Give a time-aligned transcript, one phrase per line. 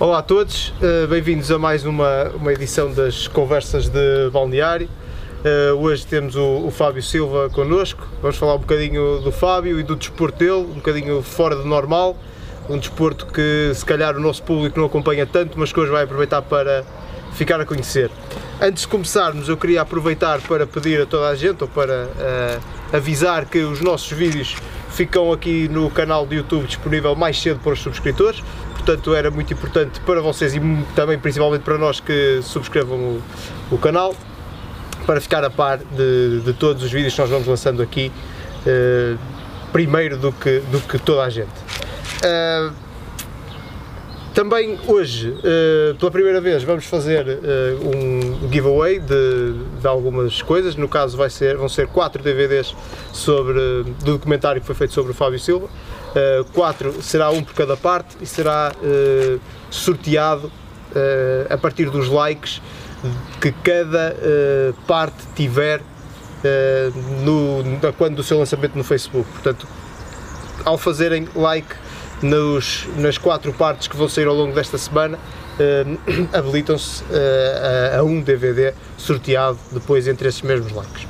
[0.00, 4.88] Olá a todos, uh, bem-vindos a mais uma, uma edição das Conversas de Balneário.
[5.44, 9.82] Uh, hoje temos o, o, Fábio Silva connosco, vamos falar um bocadinho do Fábio e
[9.82, 12.16] do desporto dele, um bocadinho fora do normal,
[12.66, 16.04] um desporto que se calhar o nosso público não acompanha tanto, mas que hoje vai
[16.04, 16.82] aproveitar para
[17.34, 18.10] ficar a conhecer.
[18.58, 22.96] Antes de começarmos, eu queria aproveitar para pedir a toda a gente, ou para uh,
[22.96, 24.56] avisar que os nossos vídeos
[24.90, 28.42] ficam aqui no canal do YouTube disponível mais cedo para os subscritores
[28.74, 30.60] portanto era muito importante para vocês e
[30.94, 33.22] também principalmente para nós que subscrevam o,
[33.70, 34.14] o canal
[35.06, 38.12] para ficar a par de, de, todos os vídeos que nós vamos lançando aqui
[38.66, 39.18] uh,
[39.72, 41.50] primeiro do que, do que toda a gente.
[42.24, 42.72] Uh,
[44.34, 47.26] também hoje, uh, pela primeira vez, vamos fazer
[47.82, 50.76] um giveaway de, de, algumas coisas.
[50.76, 52.74] No caso, vai ser, vão ser quatro DVDs
[53.12, 55.66] sobre, do documentário que foi feito sobre o Fábio Silva.
[55.66, 59.40] Uh, quatro será um por cada parte e será uh,
[59.70, 62.60] sorteado uh, a partir dos likes
[63.40, 64.14] que cada
[64.86, 65.80] parte tiver
[67.24, 67.64] no,
[67.96, 69.26] quando do seu lançamento no Facebook.
[69.32, 69.66] Portanto,
[70.66, 71.74] ao fazerem like
[72.22, 75.18] nos, nas quatro partes que vão sair ao longo desta semana,
[76.32, 77.04] habilitam-se
[77.92, 81.06] a, a, um DVD sorteado depois entre esses mesmos likes.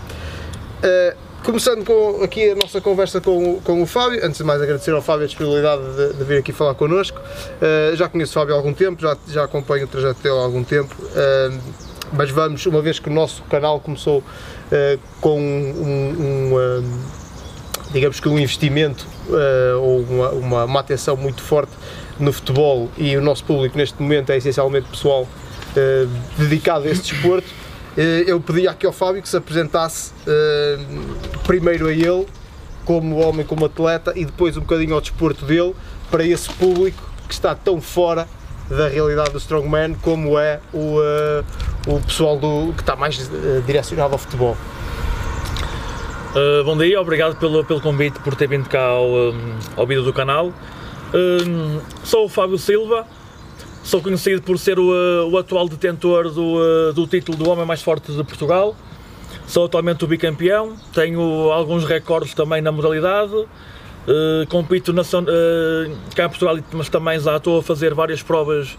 [1.42, 5.00] Começando com aqui a nossa conversa com, com o Fábio, antes de mais agradecer ao
[5.00, 7.18] Fábio a disponibilidade de, de vir aqui falar connosco.
[7.18, 10.42] Uh, já conheço o Fábio há algum tempo, já, já acompanho o trajeto dele há
[10.42, 11.58] algum tempo, uh,
[12.12, 17.00] mas vamos, uma vez que o nosso canal começou uh, com um, um
[17.90, 19.06] digamos que um investimento
[19.80, 21.72] ou uma, uma, uma, atenção muito forte
[22.22, 25.26] no futebol e o nosso público neste momento é essencialmente pessoal
[26.36, 27.46] dedicado a esse desporto,
[28.26, 30.12] eu pedi aqui ao Fábio que se apresentasse
[31.44, 32.26] primeiro a ele,
[32.84, 35.74] como homem, como atleta, e depois um bocadinho ao desporto dele,
[36.10, 38.26] para esse público que está tão fora
[38.70, 41.44] da realidade do strongman como é o, uh,
[41.86, 44.56] o pessoal do, que está mais uh, direcionado ao futebol.
[46.30, 50.04] Uh, bom dia, obrigado pelo, pelo convite por ter vindo cá ao, um, ao vídeo
[50.04, 50.52] do canal.
[52.04, 53.06] Sou o Fábio Silva,
[53.82, 58.12] sou conhecido por ser o, o atual detentor do, do título do Homem Mais Forte
[58.12, 58.76] de Portugal.
[59.46, 66.26] Sou atualmente o bicampeão, tenho alguns recordes também na modalidade, uh, compito na, uh, cá
[66.26, 68.78] em Portugal, mas também já estou a fazer várias provas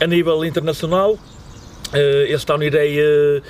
[0.00, 1.12] a nível internacional.
[1.12, 3.42] Uh, este ano irei, uh,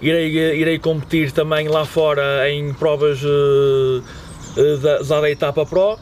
[0.00, 3.20] irei, irei competir também lá fora em provas
[4.80, 5.98] da, da etapa Pro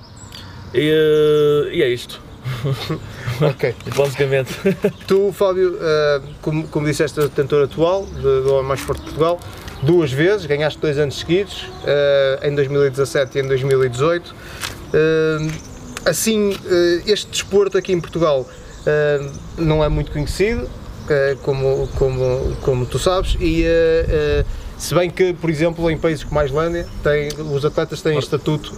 [0.76, 2.20] e, e é isto.
[3.40, 3.74] ok.
[3.96, 4.54] Basicamente.
[5.06, 5.78] Tu, Fábio,
[6.40, 9.40] como, como disseste, és detentor atual do, Homem Mais Forte de Portugal
[9.82, 14.28] duas vezes, ganhaste dois anos seguidos, uh, em 2017 e em 2018.
[14.28, 14.34] Uh,
[14.94, 16.56] eh, assim,
[17.06, 18.48] este desporto aqui em Portugal
[19.58, 20.68] não é muito conhecido,
[21.42, 23.64] como, como, como tu sabes, e
[24.78, 28.72] se bem que, por exemplo, em países como a Islândia, tem, os atletas têm estatuto,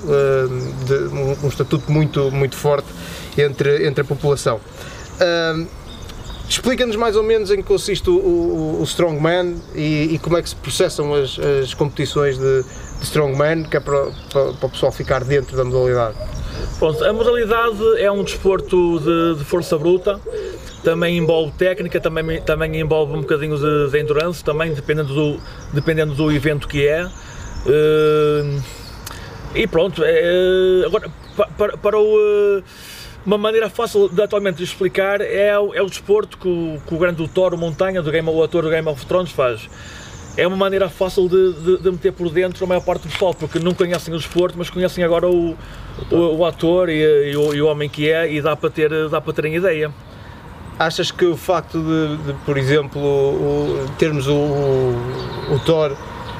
[0.86, 2.88] de, um, um, estatuto muito, muito forte
[3.36, 4.60] entre, entre a população.
[6.48, 10.42] Explica-nos mais ou menos em que consiste o, o, o Strongman e, e, como é
[10.42, 14.70] que se processam as, as competições de, de Strongman, que é para, para, para, o
[14.70, 16.16] pessoal ficar dentro da modalidade.
[16.78, 20.18] Pronto, a modalidade é um desporto de, de força bruta,
[20.82, 25.40] também envolve técnica, também, também envolve um bocadinho de, de endurance, também dependendo do,
[25.72, 27.04] dependendo do evento que é.
[27.04, 28.62] Uh,
[29.54, 31.10] e pronto, é, agora
[31.56, 32.58] para, para o.
[32.58, 32.62] Uh,
[33.26, 36.98] uma maneira fácil de atualmente explicar é, o, é o desporto que o, que o
[36.98, 39.68] grande autor, o Montanha, do Game, o ator do Game of Thrones faz.
[40.34, 43.34] É uma maneira fácil de, de, de, meter por dentro a maior parte do pessoal,
[43.34, 45.56] porque não conhecem o desporto, mas conhecem agora o,
[46.10, 49.08] o, o ator e, e, o, e, o, homem que é e dá para, ter,
[49.10, 49.92] dá para terem ideia.
[50.78, 53.00] Achas que o facto de, de por exemplo,
[53.98, 54.94] termos o,
[55.66, 55.96] Thor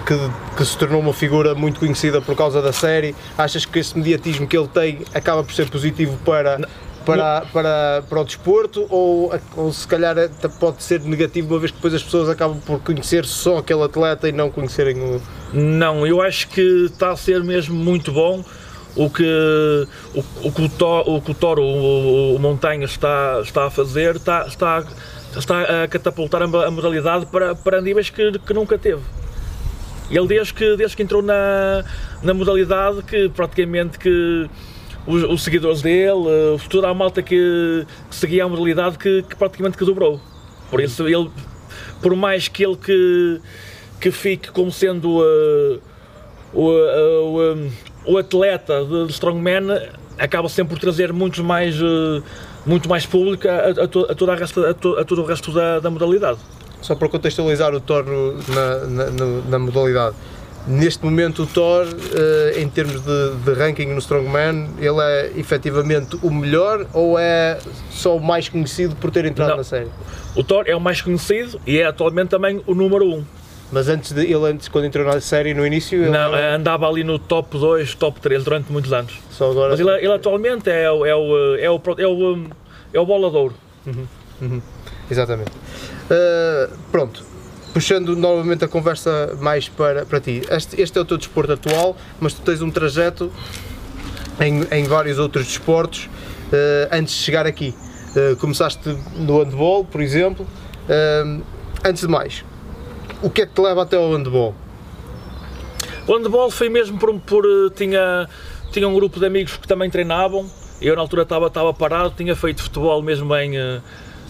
[0.06, 0.14] que,
[0.56, 3.14] que, se tornou uma figura muito conhecida por causa da série.
[3.36, 6.58] Achas que esse mediatismo que ele tem acaba por ser positivo para,
[7.04, 10.14] para, para, para o desporto ou, ou se calhar
[10.60, 14.28] pode ser negativo uma vez que depois as pessoas acabam por conhecer só aquele atleta
[14.28, 15.20] e não conhecerem o.
[15.52, 18.44] Não, eu acho que está a ser mesmo muito bom
[18.98, 20.66] o que o, o, que o,
[21.06, 24.84] o, o, Toro, o, o Montanha está, está a fazer está, está,
[25.36, 29.00] está a catapultar a modalidade para, para níveis que, que nunca teve.
[30.10, 31.84] Ele desde que, desde que entrou na,
[32.22, 34.50] na modalidade que praticamente que
[35.06, 39.36] os, os seguidores dele, uh, toda a malta que, que, seguia a modalidade que, que,
[39.36, 40.20] praticamente que dobrou.
[40.70, 41.30] Por isso ele,
[42.02, 43.40] por mais que ele que,
[44.00, 45.80] que fique como sendo uh,
[46.52, 47.70] o, uh,
[48.04, 49.66] o, atleta de, Strongman,
[50.18, 52.22] acaba sempre por trazer muitos mais uh,
[52.66, 55.52] muito mais público a, a, a toda a resto, a, to- a todo o resto
[55.52, 56.38] da, da modalidade.
[56.80, 58.04] Só para contextualizar o Thor
[58.48, 60.14] na, na- na modalidade.
[60.66, 66.18] Neste momento o Thor, eh, em termos de, de ranking no Strongman, ele é efetivamente
[66.22, 67.58] o melhor ou é
[67.90, 69.56] só o mais conhecido por ter entrado Não.
[69.58, 69.88] na série?
[70.36, 73.14] O Thor é o mais conhecido e é atualmente também o número 1.
[73.14, 73.24] Um.
[73.70, 76.88] Mas antes de, ele antes, quando entrou na série no início, ele Não, era andava
[76.88, 79.12] ali no top 2, top 3 durante muitos anos.
[79.30, 79.70] só agora.
[79.70, 82.46] Mas ele, ele atualmente é, o- é, o, é, o, é, o, um,
[82.94, 83.52] é o bolador.
[85.10, 85.50] Exatamente.
[85.50, 87.22] Uh, pronto,
[87.74, 90.42] puxando novamente a conversa mais para, para ti.
[90.50, 93.30] Este, este é o teu desporto atual, mas tu tens um trajeto
[94.40, 97.74] em, em vários outros desportos uh, antes de chegar aqui.
[98.16, 100.46] Uh, começaste no handball, por exemplo.
[101.84, 102.42] Antes de mais,
[103.22, 104.54] o que é que te leva até ao handball?
[106.06, 108.28] O handball foi mesmo por, por eh, tinha,
[108.72, 110.48] tinha um grupo de amigos que também treinavam.
[110.80, 113.80] Eu na altura estava, estava parado, tinha feito futebol mesmo em, eh,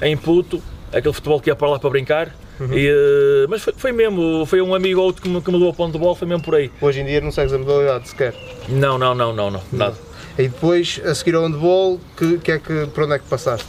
[0.02, 0.62] em Puto,
[0.92, 2.34] aquele futebol que ia para lá para brincar.
[2.72, 5.58] E, eh, mas foi, foi mesmo, foi um amigo ou outro que me, que me
[5.58, 6.72] levou para o handball, foi mesmo por aí.
[6.80, 8.34] Hoje em dia não segues a modalidade sequer.
[8.68, 9.96] Não, não, não, não, não, nada.
[10.36, 13.66] E depois, a seguir ao handball, que, que é que, por onde é que passaste?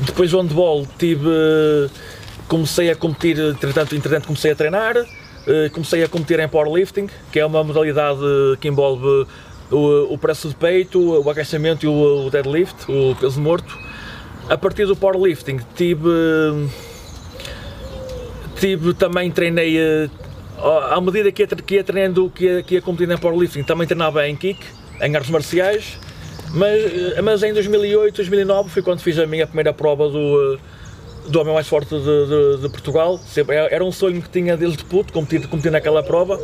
[0.00, 1.28] Depois do handball tive.
[2.48, 4.96] Comecei a competir, entretanto, entretanto comecei a treinar,
[5.46, 8.20] eh, comecei a competir em powerlifting, que é uma modalidade
[8.60, 9.26] que envolve
[9.70, 13.76] o, o preço de peito, o agachamento e o, o deadlift, o peso morto.
[14.48, 16.08] A partir do powerlifting tive.
[18.60, 19.78] Tive também treinei.
[19.78, 20.08] eh,
[20.92, 23.86] À medida que ia, que ia treinando, que ia, que ia competindo em powerlifting, também
[23.86, 24.60] treinava em kick,
[25.00, 25.98] em artes marciais.
[26.52, 26.84] Mas,
[27.16, 30.58] eh, mas em 2008, 2009 foi quando fiz a minha primeira prova do,
[31.28, 33.18] do homem mais forte de, de- de Portugal.
[33.26, 36.38] Sempre, era era um sonho que tinha desde puto, competir, competir naquela prova,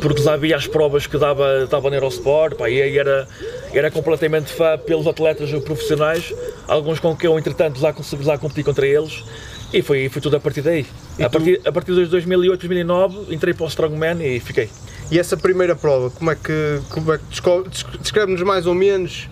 [0.00, 3.26] porque já havia as provas que dava, dava no Eurosport, pá, e aí era,
[3.72, 6.32] era completamente fã pelos atletas profissionais,
[6.66, 9.22] alguns com que eu entretanto já consegui já competir contra eles,
[9.72, 10.86] e foi, foi tudo a partir daí.
[11.18, 14.68] E A tu- partir, a partir de 2008, 2009, entrei para o Strongman e fiquei.
[15.10, 19.28] E essa primeira prova, como é que, como é que descreve-nos mais ou menos?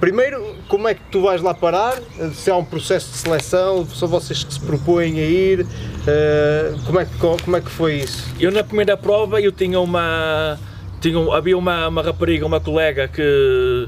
[0.00, 1.98] Primeiro, como é que tu vais lá parar?
[2.32, 5.66] Se há um processo de seleção, são vocês que se propõem a ir?
[6.06, 8.26] eh, como, é que, como é que foi isso?
[8.40, 10.58] Eu na primeira prova eu tinha uma.
[11.02, 13.86] Tinha, havia uma, uma rapariga, uma colega que,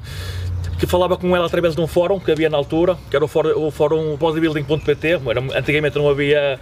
[0.78, 3.28] que falava com ela através de um fórum que havia na altura, que era o
[3.28, 5.18] fórum, o fórum bodybuilding.pt,
[5.56, 6.58] antigamente não havia,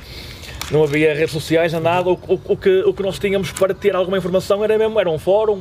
[0.70, 3.94] não havia redes sociais, nada, o, o- o que, o que nós tínhamos para ter
[3.96, 5.61] alguma informação era mesmo, era um fórum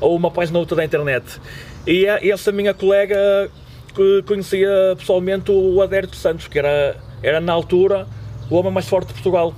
[0.00, 1.24] ou uma página outra da internet.
[1.88, 3.16] E a- essa minha colega
[3.94, 4.68] que conhecia
[4.98, 8.06] pessoalmente o Adérito Santos, que era, era na altura
[8.50, 9.54] o homem mais forte de Portugal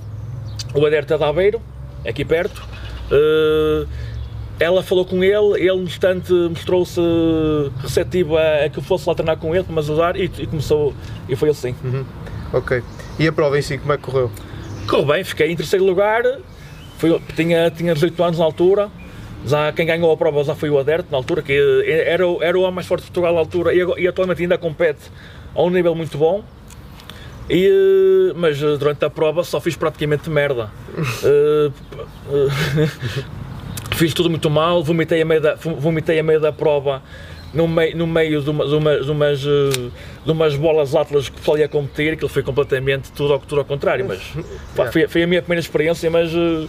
[0.75, 1.61] o Adérito é de Aveiro,
[2.07, 2.63] aqui perto.
[3.11, 3.87] Eh,
[4.61, 7.01] ela falou com ele, ele no instante mostrou-se
[7.83, 10.95] receptivo a, que eu fosse lá treinar com ele para me ajudar e, e começou,
[11.29, 11.75] e foi assim.
[12.53, 12.83] Ok.
[13.19, 14.31] E a prova em si, como é que correu?
[14.89, 16.23] Correu bem, fiquei em terceiro lugar,
[16.99, 18.91] Foi- tinha, tinha 18 anos na altura,
[19.47, 21.53] já, quem ganhou a prova já foi o Adérito na altura, que
[22.07, 24.59] era, o- era o homem mais forte de Portugal na altura e, e atualmente ainda
[24.59, 25.01] compete
[25.55, 26.45] a um nível muito bom.
[27.49, 30.71] E, eh, mas eh, durante a prova só fiz praticamente merda.
[31.25, 31.71] Eh,
[32.33, 32.89] eh,
[33.97, 37.03] fiz tudo muito mal, vomitei a meio da, vomitei a meio da prova
[37.53, 39.91] no meio, no meio de, uma- de umas, de, umas, eh,
[40.25, 43.59] de umas bolas atlas que pessoal ia competir, que ele foi completamente tudo ao, tudo
[43.59, 44.21] ao contrário, mas
[44.77, 46.69] pá, foi, foi a minha primeira experiência, mas, eh,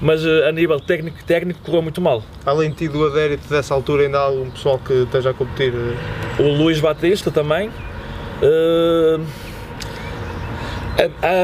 [0.00, 2.22] mas eh, a nível técnico, técnico correu muito mal.
[2.44, 5.72] Além de ti do adérito dessa altura, ainda há algum pessoal que esteja a competir?
[5.74, 7.68] eh, o Luís Batista também.
[8.42, 9.22] Uh,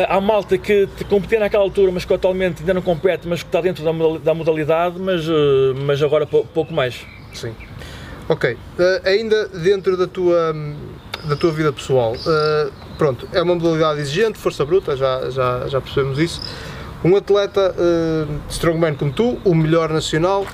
[0.09, 3.43] há, há malta que te competia naquela altura, mas que atualmente ainda não compete, mas
[3.43, 7.01] que está dentro da modali- da modalidade, mas, uh, mas agora pou- pouco mais.
[7.33, 7.55] Sim.
[8.29, 8.57] Ok.
[8.79, 10.55] Eh, ainda dentro da tua,
[11.25, 12.15] da tua vida pessoal,
[12.97, 16.41] pronto, é uma modalidade exigente, força bruta, já, já, já percebemos isso.
[17.05, 20.47] Um atleta eh, strongman como tu, o melhor nacional,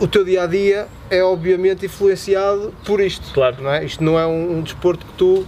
[0.00, 3.32] o teu dia a dia é obviamente influenciado por isto.
[3.32, 3.56] Claro.
[3.60, 3.84] Não é?
[3.84, 5.46] Isto não é um, um desporto que tu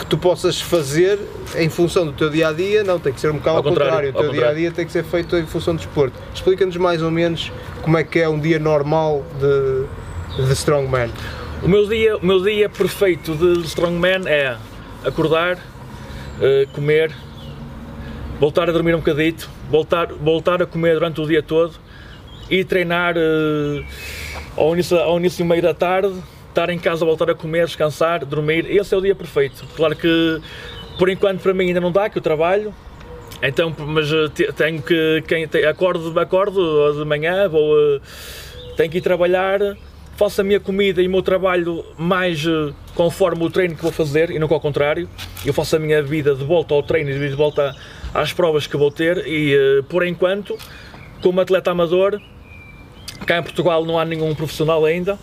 [0.00, 1.18] que tu possas fazer
[1.56, 3.62] em função do teu dia a dia, não, tem que ser um bocado ao, Ao
[3.62, 4.08] contrário, contrário.
[4.08, 4.58] O teu dia a contrário.
[4.58, 6.18] dia tem que ser feito em função do desporto.
[6.34, 11.10] Explica-nos mais ou menos como é que é um dia normal de, de strongman.
[11.62, 14.56] O meu dia, o meu dia perfeito de strongman é
[15.04, 17.14] acordar, uh, comer,
[18.40, 21.74] voltar a dormir um bocadito, voltar, voltar a comer durante o dia todo
[22.48, 23.84] e treinar uh,
[24.56, 26.14] ao, início, ao início e meio da tarde,
[26.48, 28.64] estar em casa, voltar a comer, descansar, dormir.
[28.68, 29.64] Esse é o dia perfeito.
[29.76, 30.40] Claro que
[30.98, 32.74] por enquanto para mim ainda não dá, que eu trabalho.
[33.42, 38.00] Então, mas te- tenho que, quem, acordo, acordo de manhã, vou, uh,
[38.74, 39.60] tenho que ir trabalhar,
[40.16, 42.42] faço a minha comida e o meu trabalho mais
[42.94, 45.08] conforme o treino que vou fazer e não ao contrário.
[45.44, 47.74] Eu faço a minha vida de volta ao treino e de volta
[48.14, 50.56] às provas que vou ter e, uh, por enquanto,
[51.22, 52.20] como atleta amador,
[53.26, 55.14] cá em Portugal não há nenhum profissional ainda.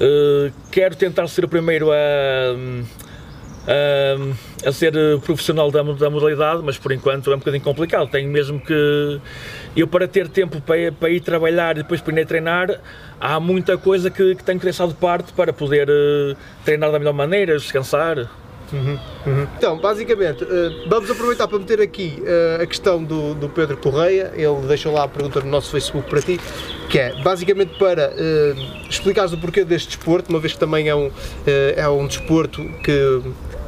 [0.00, 1.96] Uh, quero tentar ser o primeiro a,
[3.68, 4.92] a, a ser
[5.24, 8.10] profissional da, da, modalidade, mas por enquanto é um bocadinho complicado.
[8.10, 9.20] Tenho mesmo que.
[9.76, 12.80] Eu, para ter tempo para, para ir trabalhar e depois para ir treinar,
[13.20, 16.98] há muita coisa que, que tenho que deixar de parte para poder uh, treinar da
[16.98, 18.28] melhor maneira, descansar.
[18.72, 19.46] Uhum, uhum.
[19.56, 24.32] Então, basicamente, uh, vamos aproveitar para meter aqui uh, a questão do, do, Pedro Correia.
[24.34, 26.40] Ele deixou lá a pergunta no nosso Facebook para ti,
[26.88, 30.94] que é basicamente para uh, explicares o porquê deste desporto, uma vez que também é
[30.94, 31.10] um,
[31.76, 33.20] é um desporto que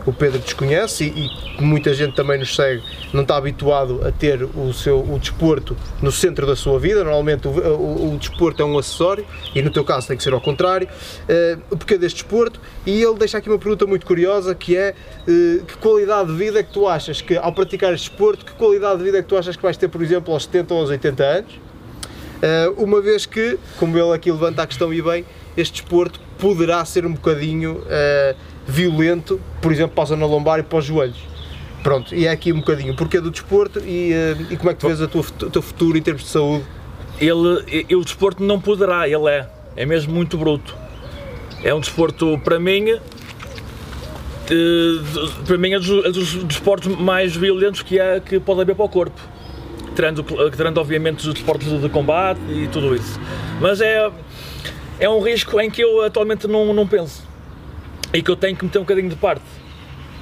[0.06, 1.26] o Pedro desconhece e,
[1.58, 2.82] e muita gente também nos segue
[3.14, 7.04] não está habituado a ter o seu o desporto no centro da sua vida.
[7.04, 10.32] Normalmente o, o, o desporto é um acessório e no teu caso tem que ser
[10.32, 10.88] ao contrário.
[10.88, 12.60] Uh, o porquê deste desporto?
[12.84, 16.58] E ele deixa aqui uma pergunta muito curiosa que é uh, que qualidade de vida
[16.58, 19.28] é que tu achas que ao praticar este desporto, que qualidade de vida é que
[19.28, 21.52] tu achas que vais ter, por exemplo, aos 70 ou aos 80 anos?
[21.54, 25.24] Uh, uma vez que, como ele aqui levanta a questão e bem,
[25.56, 30.62] este desporto poderá ser um bocadinho uh, violento, por exemplo, para a zona lombar e
[30.62, 31.18] para os joelhos.
[31.82, 34.80] Pronto, e é aqui um bocadinho porquê do desporto e, uh, e como é que
[34.80, 36.64] tu vês o teu futuro em termos de saúde?
[37.20, 40.74] Ele, ele, o desporto não poderá, ele é, é mesmo muito bruto.
[41.62, 43.00] É um desporto, para mim, uh,
[45.46, 48.86] para mim é dos, é dos desportos mais violentos que, há, que pode haver para
[48.86, 49.20] o corpo.
[49.94, 50.24] Tirando,
[50.56, 53.20] tirando obviamente os desportos de combate e tudo isso.
[53.60, 54.10] Mas é,
[54.98, 57.33] é um risco em que eu atualmente não, não penso
[58.14, 59.42] e que eu tenho que meter um bocadinho de parte.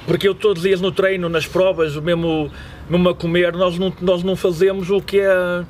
[0.05, 2.51] Porque eu todos os dias no treino, nas provas, mesmo,
[2.89, 5.63] mesmo a comer, nós não, nós não fazemos o que é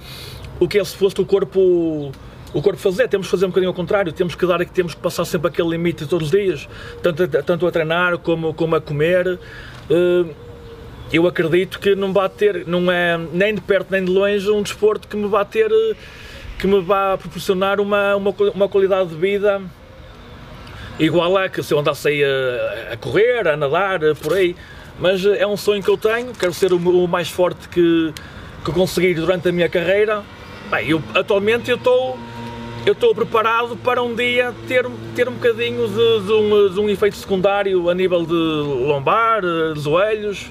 [0.60, 2.12] o que é suposto o corpo
[2.54, 5.02] o corpo fazer, temos que fazer um bocadinho ao contrário, temos que dar temos que
[5.02, 6.68] passar sempre aquele limite todos os dias,
[7.02, 9.40] tanto, tanto a treinar como, como a comer.
[9.90, 10.26] Eh,
[11.12, 14.62] eu acredito que não vai ter, não é nem de perto nem de longe um
[14.62, 15.70] desporto que me vai ter
[16.60, 19.62] que me vá proporcionar uma, uma, uma qualidade de vida
[21.00, 24.56] igual a que se eu andasse aí a, a, correr, a nadar, por aí.
[25.00, 28.14] Mas é um sonho que eu tenho, quero ser o, o mais forte que,
[28.64, 30.24] que conseguir durante a minha carreira.
[30.70, 32.18] Bem, eu, atualmente eu estou
[32.86, 34.86] eu estou preparado para um dia ter,
[35.16, 39.80] ter um bocadinho de, de, um, de um efeito secundário a nível de lombar, de
[39.80, 40.48] joelhos,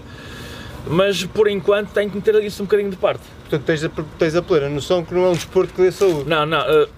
[0.87, 3.21] mas por enquanto tenho que meter isso um bocadinho de parte.
[3.41, 6.27] Portanto, tens a, tens a plena noção que não é um desporto que dê saúde.
[6.27, 6.61] Não, não.
[6.61, 6.89] Uh,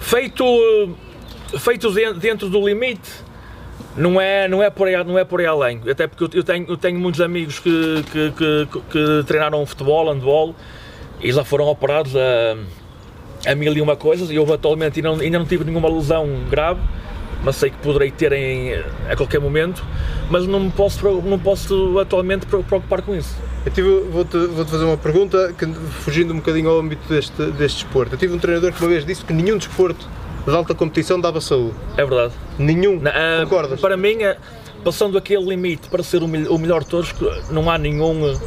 [0.00, 0.96] feito, uh,
[1.58, 3.10] feito dentro do limite,
[3.96, 5.80] não é, não é, por, aí, não é por aí além.
[5.88, 10.54] Até porque eu tenho, eu tenho muitos amigos que, que, que, que treinaram futebol, handball,
[11.20, 15.20] e já foram operados a, a mil e uma coisas, e eu atualmente ainda não,
[15.20, 16.80] ainda não tive nenhuma lesão grave
[17.42, 18.74] mas sei que poderei ter em,
[19.08, 19.84] a qualquer momento,
[20.30, 23.36] mas não me posso, não posso atualmente preocupar com isso.
[23.64, 27.84] Eu tive, vou-te, vou-te fazer uma pergunta, que, fugindo um bocadinho ao âmbito deste, deste
[27.84, 28.14] desporto.
[28.14, 30.08] Eu tive um treinador que uma vez disse que nenhum desporto
[30.46, 31.74] de alta competição dava saúde.
[31.96, 32.34] É verdade.
[32.58, 33.80] Nenhum, não, uh, concordas?
[33.80, 34.36] Para mim, eh,
[34.84, 37.14] passando aquele limite para ser o, o melhor de todos,
[37.50, 38.38] não há nenhum,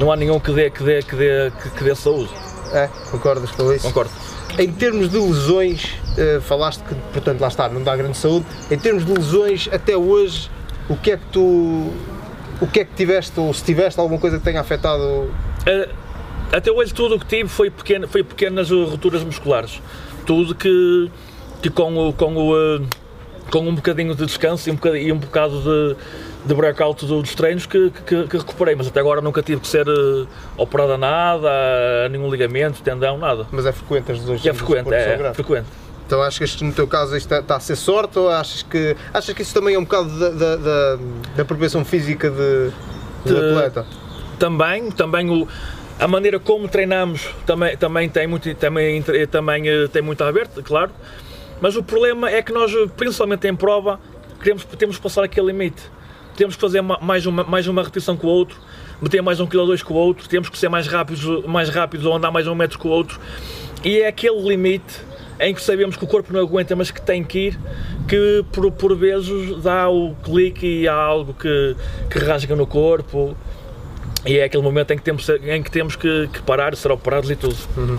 [0.00, 2.30] não há nenhum que dê, que dê, que dê, que, que dê saúde.
[2.72, 3.86] É, concordas com isso?
[3.86, 4.10] Concordo.
[4.58, 5.84] Em termos de lesões,
[6.16, 8.46] uh, falaste que, portanto, lá está, não dá grande saúde.
[8.70, 10.50] Em termos de lesões, até hoje,
[10.88, 11.92] o que é que tu.
[12.60, 15.02] O que é que tiveste, ou se tiveste alguma coisa que tenha afetado?
[15.02, 15.88] Uh,
[16.50, 19.80] até hoje, tudo o que tive foi, pequeno, foi pequenas rupturas musculares.
[20.28, 21.10] Tudo que,
[21.62, 22.86] que com, o, com, o, uh,
[23.50, 25.96] com um bocadinho de descanso e um bocado, e um bocado de
[26.44, 29.86] de breakout dos treinos que, que, que, recuperei, mas até agora nunca tive que ser
[29.88, 31.48] uh, operado a nada,
[32.06, 33.46] a nenhum ligamento, tendão, nada.
[33.50, 34.46] Mas é frequente as lesões?
[34.46, 35.66] É frequente, é, frequente.
[36.06, 39.34] Então achas que no teu caso isto está, a ser sorte ou achas que, achas
[39.34, 40.98] que isso também é um bocado da, da, da,
[41.44, 42.70] da física de,
[43.26, 43.84] de, de atleta?
[44.38, 45.46] Também, também o,
[45.98, 50.48] a maneira como treinamos também, também, tem, muito, também, também eh, tem muito a ver,
[50.64, 50.90] claro,
[51.60, 54.00] mas o problema é que nós, principalmente em prova,
[54.40, 55.90] queremos, temos que passar aquele limite
[56.38, 58.56] temos que fazer mais uma, mais uma repetição com o outro,
[59.02, 62.06] meter mais um quilo dois com o outro, temos que ser mais rápidos, mais rápidos
[62.06, 63.18] ou andar mais um metro com o outro.
[63.82, 65.00] E é aquele limite
[65.40, 67.58] em que sabemos que o corpo não aguenta, mas que tem que ir,
[68.06, 71.74] que por, por vezes dá o clique e há algo que,
[72.08, 73.36] que rasga no corpo.
[74.26, 77.30] E é aquele momento em que temos, em que, temos que, que parar, ser operados
[77.30, 77.56] e tudo.
[77.76, 77.98] Uhum.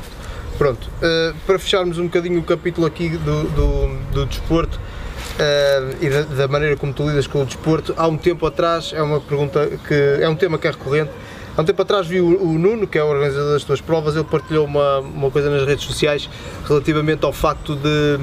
[0.58, 6.10] Pronto, uh, para fecharmos um bocadinho o capítulo aqui do, do, do desporto, uh, e
[6.10, 7.94] da, da, maneira como tu lidas com o desporto.
[7.96, 11.12] Há um tempo atrás, é uma pergunta que é um tema que é recorrente.
[11.56, 14.16] Há um tempo atrás vi o, o Nuno, que é o organizador das tuas provas,
[14.16, 16.30] ele partilhou uma, uma coisa nas redes sociais
[16.68, 18.20] relativamente ao facto de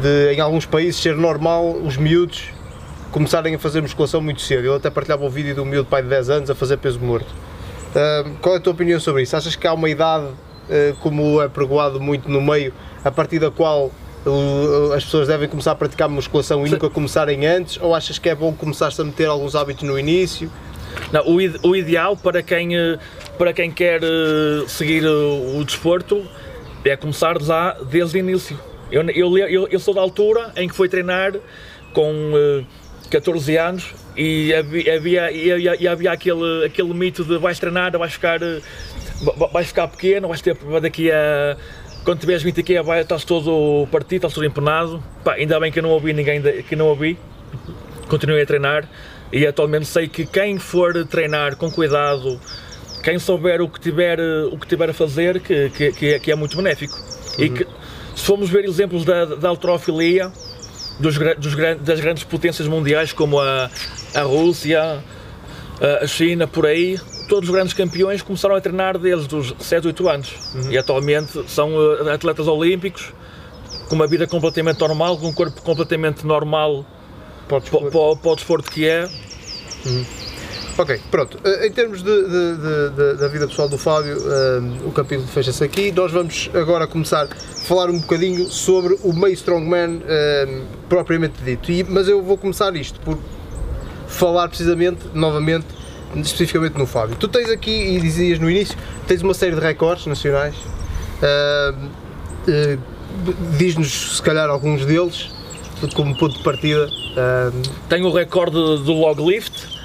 [0.00, 2.48] de em alguns países ser normal os miúdos
[3.10, 4.66] começarem a fazer musculação muito cedo.
[4.66, 7.00] Ele até partilhava o vídeo de um miúdo pai de 10 anos a fazer peso
[7.00, 7.28] morto.
[7.90, 9.36] Uh, qual é a tua opinião sobre isso?
[9.36, 12.72] Achas que há uma idade, uh, como é pregoado muito no meio,
[13.04, 13.90] a partir da qual
[14.26, 16.74] uh, as pessoas devem começar a praticar musculação e Sim.
[16.74, 17.78] nunca começarem antes?
[17.80, 20.50] Ou achas que é bom começar-se a meter alguns hábitos no início?
[21.12, 22.98] Não, o, o, ideal para quem, eh,
[23.38, 26.26] para quem quer eh, seguir o, desporto
[26.84, 28.58] é começar já desde o início.
[28.90, 31.32] Eu, eu, eu, eu sou da altura em que fui treinar
[31.92, 32.32] com
[33.10, 38.38] 14 anos e havia, havia, e havia aquele, aquele mito de vais treinar, vais ficar,
[39.52, 41.56] vais ficar pequeno, vais ter daqui a.
[42.04, 45.02] Quando tiveres 20 aqui, vai, estás todo partido, estás todo empenado.
[45.22, 47.18] Pá, ainda bem que eu não ouvi ninguém que não ouvi.
[48.08, 48.88] Continuei a treinar
[49.32, 52.40] e atualmente sei que quem for treinar com cuidado,
[53.04, 54.18] quem souber o que tiver,
[54.50, 56.96] o que tiver a fazer, que, que, que, é, que é muito benéfico.
[57.38, 57.44] Uhum.
[57.44, 57.66] E que,
[58.14, 60.32] se formos ver exemplos da, da alterofilia,
[61.00, 63.70] dos, dos, das grandes potências mundiais como a,
[64.14, 65.02] a Rússia,
[66.02, 66.98] a China, por aí,
[67.30, 70.72] todos os grandes campeões começaram a treinar desde os 7, 8 anos uhum.
[70.72, 73.14] e atualmente são eh, atletas olímpicos
[73.88, 76.84] com uma vida completamente normal, com um corpo completamente normal
[77.46, 79.08] para o desporto, para, para o desporto que é.
[79.86, 80.04] Uhum.
[80.80, 81.36] Ok, pronto.
[81.44, 85.62] Uh, em termos de, de, de, da vida pessoal do Fábio, uh, o capítulo fecha-se
[85.62, 85.92] aqui.
[85.92, 87.28] Nós vamos agora começar a
[87.66, 91.70] falar um bocadinho sobre o meio strongman uh, propriamente dito.
[91.70, 93.18] E, mas eu vou começar isto por
[94.08, 95.66] falar precisamente, novamente,
[96.16, 97.14] especificamente no Fábio.
[97.14, 98.74] Tu tens aqui, e dizias no início,
[99.06, 100.54] tens uma série de recordes nacionais.
[103.58, 105.28] Diz-nos, se calhar, alguns deles
[105.94, 106.88] como ponto de partida.
[107.86, 109.79] Tenho o recorde do log lift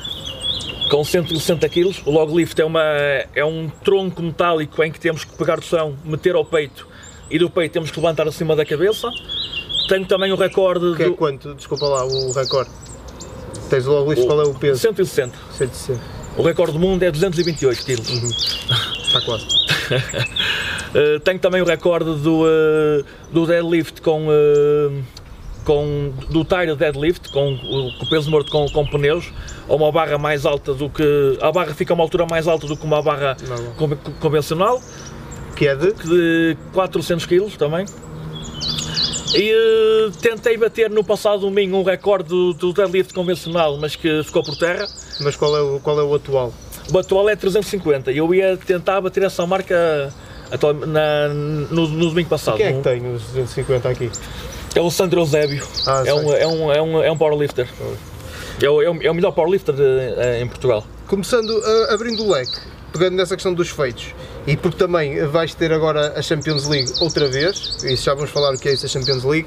[0.90, 1.96] com 160 kg.
[2.06, 2.84] O log lift é, uma,
[3.34, 6.88] é um tronco metálico em que temos que pegar do chão, meter ao peito
[7.30, 9.10] e do peito temos que levantar acima da cabeça.
[9.88, 10.96] Tenho também o recorde.
[10.96, 11.16] Que é do...
[11.16, 11.54] quanto?
[11.56, 12.70] Desculpa lá, o recorde.
[13.70, 14.28] Tens o log lift, o...
[14.28, 14.80] qual é o peso?
[14.80, 15.36] 160.
[15.58, 16.00] 160.
[16.38, 18.12] O recorde do mundo é 228 kg.
[18.12, 18.28] Uhum.
[18.28, 19.46] Está quase.
[19.46, 24.28] uh, tenho também o recorde do, uh, do deadlift com.
[24.28, 25.04] Uh,
[25.66, 29.34] com, do tire deadlift, com, com o peso morto com, com pneus,
[29.68, 31.38] a uma barra mais alta do que.
[31.42, 33.36] A barra fica a uma altura mais alta do que uma barra
[34.22, 34.82] convencional.
[35.56, 35.94] Que é de?
[35.94, 37.86] De 400 kg também.
[39.34, 44.24] E uh, tentei bater no passado domingo um recorde do, do deadlift convencional, mas que
[44.24, 44.88] ficou por terra.
[45.22, 46.54] Mas qual é o, qual é o atual?
[46.94, 50.14] O atual é 350 e eu ia tentar bater essa marca
[50.88, 52.58] na, no, no domingo passado.
[52.58, 54.12] quem é que tem os 250 aqui?
[54.76, 55.66] É o Sandro Eusébio.
[55.88, 57.66] Ah, é, um, é, um, é, um, é um powerlifter.
[58.62, 60.86] É o, é, o, é o melhor powerlifter de, eh, em Portugal.
[61.08, 62.60] Começando, uh, abrindo o leque,
[62.96, 64.16] pegando nessa questão dos feitos,
[64.48, 68.56] e porque também vais ter agora a Champions League outra vez, e já vamos falar
[68.56, 69.46] o que é isso a Champions League,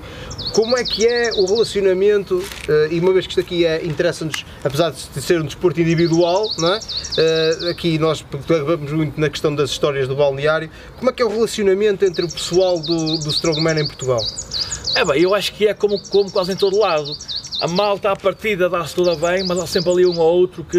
[0.52, 4.44] como é que é o relacionamento, uh, e uma vez que isto aqui é, interessa-nos,
[4.62, 6.78] apesar de ser um desporto individual, não é?
[6.78, 11.24] Uh, aqui nós vamos muito na questão das histórias do balneário, como é que é
[11.24, 14.20] o relacionamento entre o pessoal do, do Strongman em Portugal?
[14.94, 17.16] É bem, eu acho que é como, como quase em todo lado.
[17.60, 20.78] A malta à partida dá-se toda bem, mas há sempre ali um ou outro que.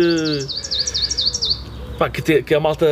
[2.00, 2.86] Pá, que, te, que a malta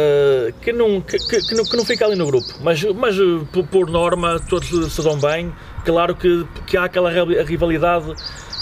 [0.62, 2.46] que não, que, que, não, que não fica ali no grupo.
[2.62, 3.16] Mas, mas
[3.54, 5.50] por, por norma todos se dão bem.
[5.86, 7.10] Claro que, que há aquela
[7.44, 8.14] rivalidade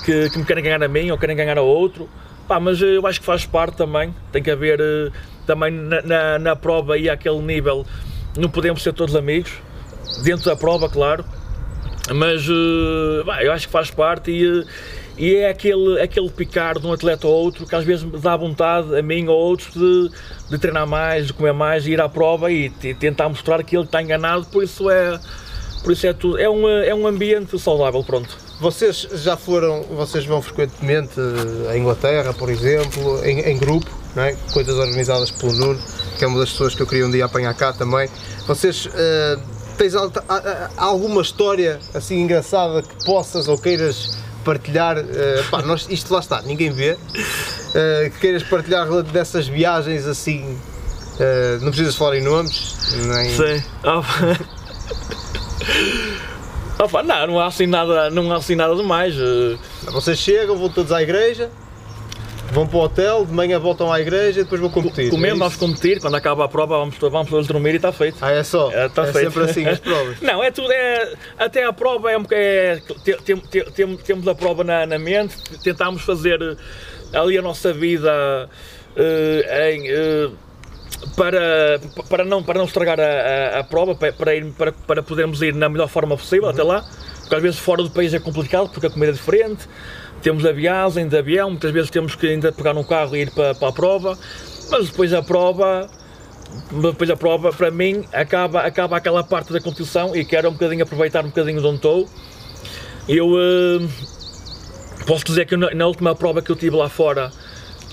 [0.06, 2.08] que, que me querem ganhar a mim ou querem ganhar a outro.
[2.48, 4.14] Pá, mas eu acho que faz parte também.
[4.32, 5.12] Tem que haver eh,
[5.48, 7.84] também na, na, na prova e àquele nível.
[8.38, 9.52] Não podemos ser todos amigos.
[10.24, 11.26] Dentro da prova, claro
[12.14, 14.64] mas eu acho que faz parte e,
[15.18, 18.98] e é aquele, aquele picar de um atleta ou outro que às vezes dá vontade,
[18.98, 20.12] a mim ou a outros, de,
[20.50, 23.86] de treinar mais, de comer mais, de ir à prova e, tentar mostrar que ele
[23.86, 25.20] está enganado, por isso é,
[25.84, 26.38] por isso é tudo.
[26.38, 28.38] É um, é um ambiente saudável, pronto.
[28.60, 31.14] Vocês já foram, vocês vão frequentemente
[31.70, 34.36] à Inglaterra, por exemplo, em, em grupo, é?
[34.54, 35.80] coisas organizadas pelo Nuno,
[36.18, 38.10] que é uma das pessoas que eu queria um dia apanhar cá também.
[38.48, 39.94] Vocês uh, Tens
[40.78, 44.98] alguma história assim engraçada que possas ou queiras partilhar?
[44.98, 46.94] Uh, pá, nós, isto lá está, ninguém vê.
[46.94, 50.58] Uh, que queiras partilhar dessas viagens assim.
[51.16, 52.94] Uh, não precisas falar em nomes.
[52.94, 53.30] Nem...
[53.30, 53.64] Sim.
[53.84, 54.04] Oh.
[56.84, 59.16] Opa, não, não há assim nada, não há assim nada demais.
[59.84, 61.50] Vocês chegam, vão todos à igreja,
[62.52, 65.10] Vão para o hotel, de manhã voltam à igreja e depois vão competir.
[65.10, 68.18] Comemos, é vamos competir, quando acaba a prova vamos, vamos todos dormir e está feito.
[68.22, 68.72] Ah, é só?
[68.72, 69.32] É, está é feito.
[69.32, 70.22] sempre assim as provas?
[70.22, 74.36] Não, é tudo, é, até a prova é um é, tem, tem, tem, temos a
[74.36, 78.50] prova na, na mente, tentámos fazer eh, ali a nossa vida
[78.96, 79.92] uh, em...
[79.92, 80.46] Uh,
[81.16, 81.80] para,
[82.10, 85.54] para, não, para não estragar a, a, a prova, para, ir, para, para podermos ir
[85.54, 86.50] na melhor forma possível uhum.
[86.50, 86.86] até lá,
[87.22, 89.68] porque às vezes fora do país é complicado, porque a comida é diferente,
[90.26, 93.30] temos a viagem de avião, muitas vezes temos que ainda pegar um carro e ir
[93.30, 94.18] para, para a prova,
[94.72, 95.88] mas depois a prova
[96.72, 100.82] depois a prova, para mim, acaba, acaba aquela parte da competição e quero um bocadinho
[100.82, 102.10] aproveitar um bocadinho de onde estou.
[103.08, 103.88] Eu uh,
[105.06, 107.32] posso dizer que na, na, última prova que eu tive lá fora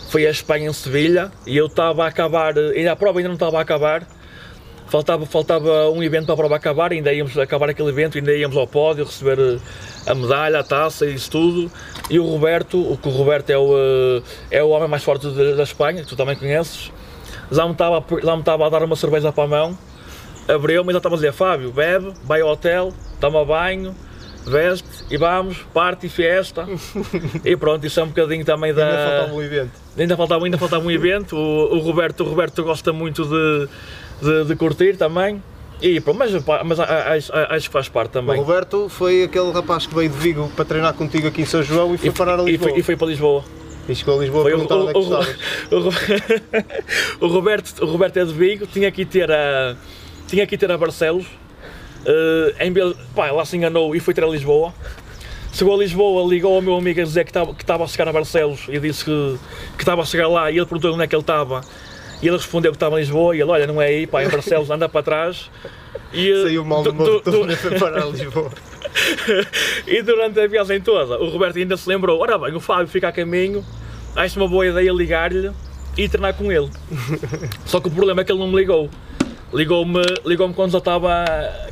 [0.09, 3.35] foi a Espanha em Sevilha e eu estava a acabar, ainda a prova ainda não
[3.35, 4.09] estava a acabar,
[4.93, 8.55] faltava, faltava um evento para a prova acabar, ainda íamos acabar aquele evento, ainda íamos
[8.59, 9.59] ao pódio receber eh,
[10.07, 11.73] a medalha, a taça e isso tudo.
[12.11, 15.27] E o Roberto, o que o Roberto é o, eh, é o homem mais forte
[15.31, 16.93] da Espanha, que tu também conheces,
[17.51, 19.79] já me estava, já me estava a dar uma cerveja para a mão,
[20.47, 23.97] abriu, mas já estava a dizer, Fábio, bebe, vai ao hotel, toma banho,
[24.45, 26.67] veste e vamos, parte e festa.
[27.43, 28.85] e pronto, isso é um bocadinho também da.
[28.85, 29.71] Ainda faltava um evento.
[29.97, 31.35] Ainda faltava, ainda faltava um evento.
[31.35, 33.69] O, o, Roberto, o Roberto gosta muito de,
[34.23, 35.43] de, de curtir também.
[35.81, 36.31] E pronto, mas,
[36.65, 38.39] mas acho, acho que faz parte também.
[38.39, 41.61] O Roberto foi aquele rapaz que veio de Vigo para treinar contigo aqui em São
[41.61, 42.53] João e foi e, parar a Lisboa.
[42.53, 43.45] E foi, e foi para Lisboa.
[43.89, 45.79] E chegou a Lisboa foi o, onde é o,
[47.21, 49.75] o, o, Roberto, o Roberto é de Vigo, tinha que ir ter a,
[50.29, 51.27] tinha que ir ter a Barcelos.
[51.27, 52.73] Uh, em,
[53.15, 54.73] pá, lá se enganou e foi ter a Lisboa.
[55.53, 58.13] Chegou a Lisboa, ligou ao meu amigo a dizer que estava, que a chegar a
[58.13, 59.39] Barcelos e disse que,
[59.77, 61.61] que estava a chegar lá e ele perguntou onde é que ele estava.
[62.23, 64.29] E ele respondeu que estava em Lisboa e ele, olha, não é aí, pá, em
[64.29, 65.51] Barcelos, anda para trás.
[66.13, 68.51] E, eh, Saiu mal do, do, do, foi para Lisboa.
[69.87, 73.09] e durante a viagem toda, o Roberto ainda se lembrou: ora bem, o Fábio fica
[73.09, 73.65] a caminho,
[74.15, 75.51] acho uma boa ideia ligar-lhe
[75.97, 76.71] e treinar com ele.
[77.67, 78.89] Só que o problema é que ele não me ligou.
[79.53, 81.25] Ligou-me ligou quando já estava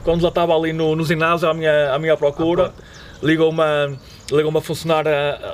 [0.02, 2.74] quando já estava ali no, no ginásio à minha, à minha procura.
[3.22, 3.62] Ligou-me
[4.30, 5.04] ligou a funcionar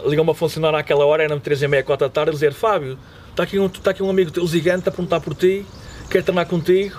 [0.07, 2.99] ligou a funcionar àquela hora, eram 3 e meia, 4 da tarde, a dizer Fábio,
[3.37, 5.67] está aqui um, está aqui um amigo teu gigante a perguntar por ti,
[6.11, 6.97] quer treinar contigo.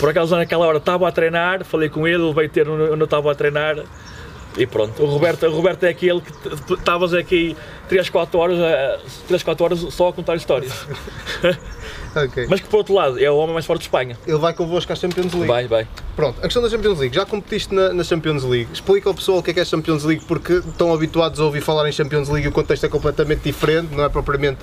[0.00, 3.04] Por acaso naquela hora estava a treinar, falei com ele, ele veio ter onde eu
[3.04, 3.84] estava a treinar
[4.56, 7.54] e pronto, o Roberto, o Roberto é aquele que estavas aqui
[7.88, 8.58] 3, 4 horas,
[9.28, 10.86] 3, 4 horas só a contar histórias.
[12.24, 12.46] okay.
[12.48, 14.16] Mas que por outro lado é o homem mais forte de Espanha.
[14.26, 15.46] Ele vai convosco à Champions League.
[15.46, 15.86] Vai, vai.
[16.14, 18.68] Pronto, a questão da Champions League, já competiste na, na, Champions League.
[18.72, 21.44] Explica ao pessoal o que é, que é a Champions League, porque estão habituados a
[21.44, 24.60] ouvir falar em Champions League e o contexto é completamente diferente, não é propriamente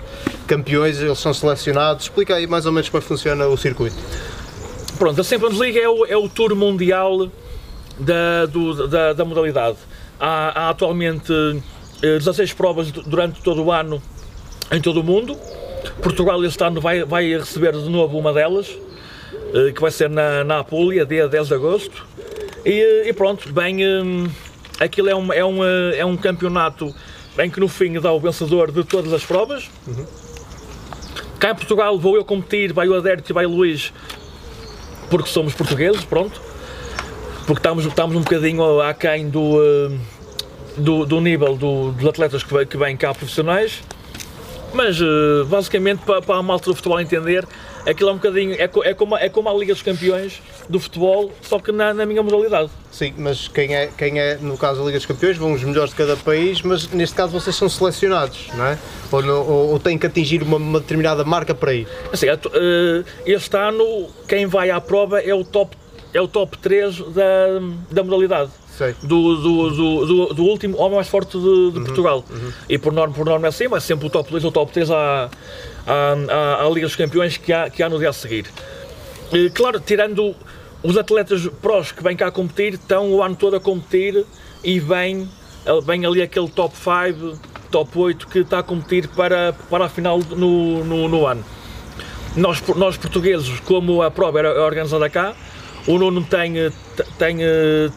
[0.48, 2.06] campeões, eles são selecionados.
[2.06, 3.96] Explica aí mais ou menos como é funciona o circuito.
[4.98, 7.30] Pronto, a Champions League é o, é o tour mundial
[8.00, 9.78] da, do, da, da, modalidade.
[10.20, 11.32] Há, há atualmente
[12.02, 14.02] 16 eh, provas durante todo o ano
[14.72, 15.38] em todo o mundo.
[16.02, 18.67] Portugal este ano vai, vai receber de novo uma delas,
[19.54, 22.06] eh, que vai ser na, na Apulia, dia 10 de agosto.
[22.65, 23.78] E, eh, e pronto, bem,
[24.80, 26.93] aquilo é um, é, um, é um campeonato
[27.39, 29.69] em que no fim dá o vencedor de todas as provas.
[29.88, 30.06] Uhum.
[31.39, 33.91] Cá em Portugal vou eu competir, vai o Adérito e vai o Luís,
[35.10, 36.39] porque somos portugueses, pronto
[37.46, 39.98] porque estamos, estamos um bocadinho aquém do, eh,
[40.78, 43.82] do, do nível do, dos atletas que vêm cá profissionais.
[44.74, 47.46] Mas eh, basicamente para, para a malta do futebol entender,
[47.86, 48.54] aquilo é um bocadinho.
[48.54, 52.06] É, é, como, é como a Liga dos Campeões do futebol, só que na, na,
[52.06, 52.70] minha modalidade.
[52.92, 55.92] Sim, mas quem é, quem é, no caso da Liga dos Campeões, vão os melhores
[55.92, 58.78] de cada país, mas neste caso vocês são selecionados, não é?
[59.12, 61.88] Ou, ou, ou têm que atingir uma, uma, determinada marca para ir?
[62.12, 65.78] Assim, eh, este ano, quem vai à prova é o top
[66.14, 67.24] é o top 3 da,
[67.92, 68.52] da modalidade.
[69.04, 69.70] Do, do,
[70.06, 72.26] do, do, último homem mais forte de, de uhum, Portugal.
[72.30, 72.52] Uhum.
[72.68, 74.72] E por norma, por norma é assim, mas sempre o top 2 ou o top
[74.72, 75.30] 3 à,
[75.86, 78.48] à, à, Liga dos Campeões que há, que há no dia a seguir.
[79.32, 80.36] E, claro, tirando
[80.82, 84.26] os atletas prós que vêm cá competir, estão o ano todo a competir
[84.64, 85.30] e vem,
[85.86, 90.20] vem ali aquele top 5, top 8 que está a competir para, para a final
[90.20, 91.44] no, no, no ano.
[92.36, 95.36] Nós, nós portugueses, como a prova era organizada cá,
[95.88, 96.72] o Nuno tem, eh,
[97.18, 97.90] tem eh,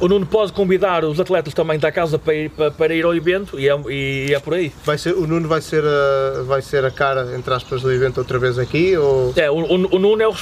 [0.00, 3.14] o Nuno pode convidar os atletas também da casa para ir, para, para ir ao
[3.14, 4.72] evento e é, e é, por aí.
[4.84, 8.18] Vai ser, o Nuno vai ser, a, vai ser a cara, entre aspas, do evento
[8.18, 8.96] outra vez aqui?
[8.96, 9.32] Ou...
[9.36, 10.34] É, o, o, o Nuno é o,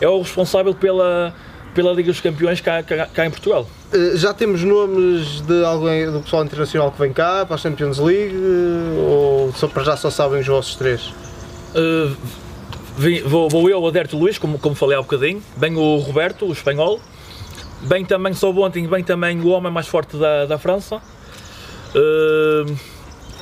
[0.00, 1.34] é o responsável pela,
[1.74, 3.68] pela Liga dos Campeões cá, cá, cá, em Portugal.
[3.92, 7.98] Eh, já temos nomes de alguém do pessoal internacional que vem cá para a Champions
[7.98, 8.34] League
[8.96, 11.12] ou só, para já só sabem os vossos três?
[11.74, 12.16] Uh,
[13.26, 16.52] vou, vou, eu, o Aderto Luís, como, como falei há bocadinho, bem o Roberto, o
[16.52, 17.00] espanhol,
[17.84, 21.00] bem também, sou ontem, bem também o homem mais forte da, da França.
[21.94, 22.74] Uh,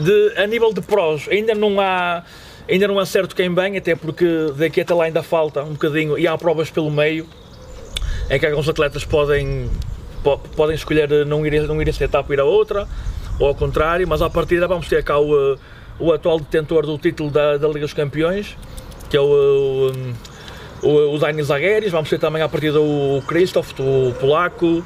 [0.00, 2.22] de, a nível de prós, ainda não há
[2.68, 4.26] ainda não há certo quem vem, até porque
[4.56, 7.26] daqui até lá ainda falta um bocadinho e há provas pelo meio
[8.30, 9.70] em que alguns atletas podem,
[10.22, 12.86] po, podem escolher não ir, não ir essa etapa ir a outra,
[13.38, 15.58] ou ao contrário, mas à partida vamos ter cá o,
[15.98, 18.56] o atual detentor do título da, da Liga dos Campeões,
[19.10, 19.92] que é o, o,
[20.82, 24.82] o Dani Zagueris, vamos ter também a partida o Christoph, o polaco,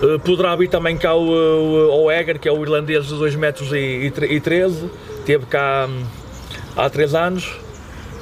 [0.00, 3.34] Uh, poderá vir também cá o, o, o Eger, que é o irlandês de 2
[3.34, 4.90] metros e, e, e 13,
[5.26, 6.06] teve cá um,
[6.74, 7.44] há 3 anos.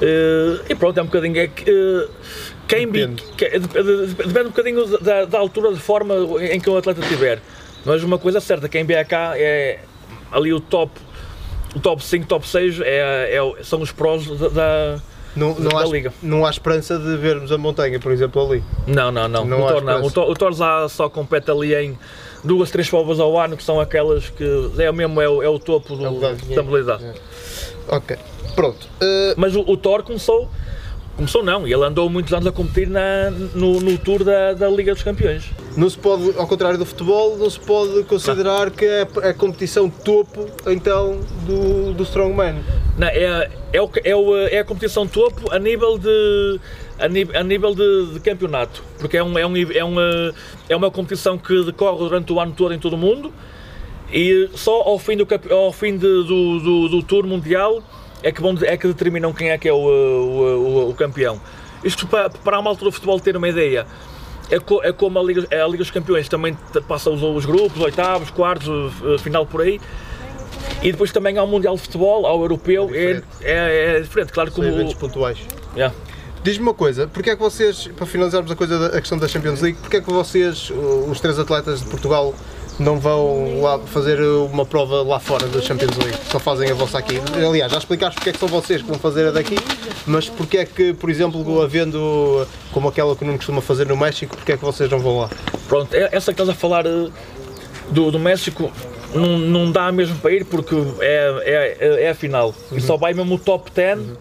[0.01, 1.37] Uh, e pronto, é um bocadinho.
[1.37, 2.09] É uh,
[2.67, 3.23] quem depende.
[3.37, 6.15] Que, depende um bocadinho da, da, altura de forma
[6.51, 7.41] em que o atleta estiver.
[7.85, 9.79] Mas uma coisa certa, quem vier cá é
[10.33, 10.91] ali o top,
[11.73, 14.99] o top 5, top 6 é, é são os prós da,
[15.35, 16.13] não, não, da há, liga.
[16.21, 18.63] não há esperança de vermos a montanha, por exemplo, ali.
[18.87, 19.45] Não, não, não.
[19.45, 20.03] não o, Thor, não.
[20.03, 21.97] O, Thor, o Thor já só compete ali em
[22.43, 24.43] duas, três provas ao ano, que são aquelas que
[24.77, 27.05] é mesmo é o, é o topo do, é da habilidade.
[27.05, 27.13] É.
[27.89, 28.17] Ok,
[28.55, 28.87] pronto.
[29.01, 29.33] Uh...
[29.37, 30.49] Mas o, o Thor começou
[31.19, 34.93] Começou não, ele andou muitos anos a competir na, no, no tour da, da Liga
[34.93, 35.43] dos Campeões.
[35.75, 38.71] Não se pode, ao contrário do futebol, não se pode considerar ah.
[38.71, 42.63] que é a competição topo então do, do Strongman.
[42.97, 46.57] Não, é, é, o, é, o, é a competição topo a nível de,
[46.97, 50.33] a, nível, a nível de, de, campeonato, porque é, um, é, um, é, uma,
[50.69, 53.33] é uma competição que decorre durante o ano todo em todo o mundo
[54.09, 57.83] e só ao fim do, ao fim de, do, do, do Tour Mundial
[58.23, 61.39] é que, vão, é que determinam quem é que é o, o, o, o campeão.
[61.83, 63.85] Isto para, para a malta do futebol ter uma ideia,
[64.49, 67.81] é, co, é como a Liga, a Liga dos Campeões também passa os, os grupos,
[67.81, 69.79] oitavos, quartos, final por aí.
[70.81, 74.51] E depois também há o Mundial de Futebol, ao Europeu, é, é, é diferente, claro
[74.51, 74.67] como...
[74.67, 75.37] São eventos pontuais.
[75.75, 75.93] Yeah.
[76.41, 79.27] Diz-me uma coisa, porque é que vocês, para finalizarmos a, coisa da, a questão da
[79.27, 80.71] Champions League, porque é que vocês,
[81.07, 82.33] os três atletas de Portugal,
[82.79, 86.97] não vão lá fazer uma prova lá fora da Champions League, só fazem a vossa
[86.97, 87.19] aqui.
[87.35, 89.57] Aliás, já explicaste porque é que são vocês que vão fazer a daqui,
[90.07, 94.35] mas porque é que, por exemplo, havendo como aquela que não costuma fazer no México,
[94.35, 95.29] porque é que vocês não vão lá?
[95.67, 97.09] Pronto, é, essa que estás a falar eh,
[97.91, 98.71] do, do México
[99.13, 102.77] não, não dá mesmo para ir porque é, é, é a final uhum.
[102.77, 104.15] e só vai mesmo o top 10 uhum.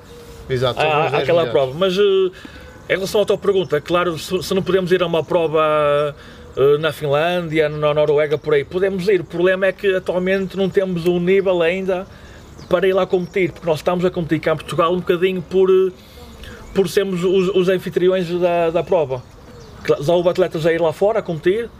[0.48, 1.74] Exato, à, àquela prova.
[1.76, 2.32] Mas uh,
[2.88, 6.14] em relação à tua pergunta, claro, se, se não podemos ir a uma prova eh,
[6.80, 8.64] na Finlândia, na Noruega, por aí.
[8.64, 9.20] Podemos ir.
[9.20, 12.06] O problema é que atualmente não temos um nível ainda
[12.68, 15.70] para ir lá competir, porque nós estamos a competir cá em Portugal um bocadinho por,
[15.70, 15.92] eh,
[16.74, 19.22] por sermos os, os anfitriões da, da prova.
[20.00, 21.70] Já houve atletas a ir lá fora a competir,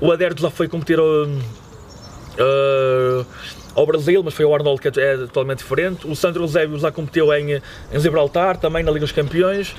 [0.00, 3.26] o Aderto já foi competir uh, uh,
[3.74, 6.06] ao Brasil, mas foi o Arnold que é totalmente diferente.
[6.06, 7.60] O Sandro Eusébio já competiu em,
[7.92, 9.74] em Gibraltar, também na Liga dos Campeões.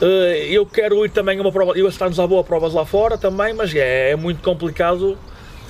[0.00, 3.18] Eh, eu quero ir também a uma prova, eu estamos a boa provas lá fora
[3.18, 5.18] também, mas é, é muito complicado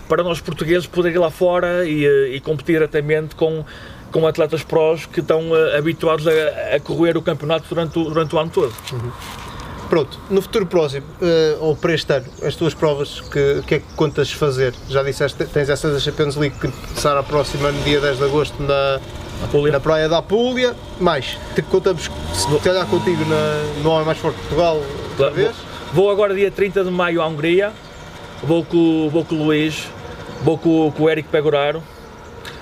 [0.08, 3.64] para nós portugueses poder ir lá fora e, eh, e competir diretamente com,
[4.12, 8.34] com atletas prós que estão uh, habituados a, a, correr o campeonato durante o, durante
[8.34, 8.72] o ano todo.
[8.92, 9.12] Uhum.
[9.88, 13.78] Pronto, no futuro próximo, uh, ou para este ano, as tuas provas, que, que é
[13.78, 14.74] que contas fazer?
[14.88, 18.24] Já disseste, tens essa da Champions League que começar a próxima no dia 10 de
[18.24, 19.00] agosto na,
[19.40, 20.74] Na praia da Apulia.
[21.00, 25.56] Mais, te contamos se calhar contigo na, no Homem Mais Forte de Portugal outra vez.
[25.92, 27.72] Vou, vou, agora dia 30 de maio à Hungria,
[28.42, 29.88] vou com, vou com o Luís,
[30.42, 31.82] vou com, com o Eric Pegoraro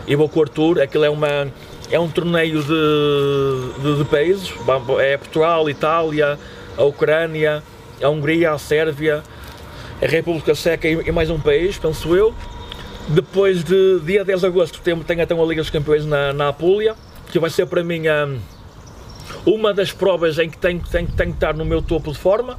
[0.06, 0.80] e vou com o Arthur.
[0.80, 1.48] Aquilo é, uma,
[1.90, 4.52] é um torneio de, de, de países,
[5.00, 6.38] é Portugal, Itália,
[6.76, 7.62] a Ucrânia,
[8.02, 9.22] a Hungria, a Sérvia,
[10.00, 12.34] a República Checa e, e mais um país, penso eu.
[13.08, 16.48] Depois de dia 10 de agosto tem, tem então a Liga dos Campeões na, na
[16.48, 16.96] Apulia,
[17.30, 18.38] que vai ser para mim um,
[19.54, 22.58] uma das provas em que tenho, tenho, tenho que estar no meu topo de forma.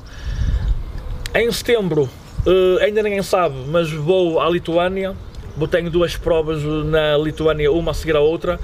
[1.36, 2.04] Em setembro,
[2.46, 5.16] uh, ainda ninguém sabe, mas vou à Lituânia.
[5.70, 8.58] Tenho duas provas na Lituânia, uma a seguir à outra.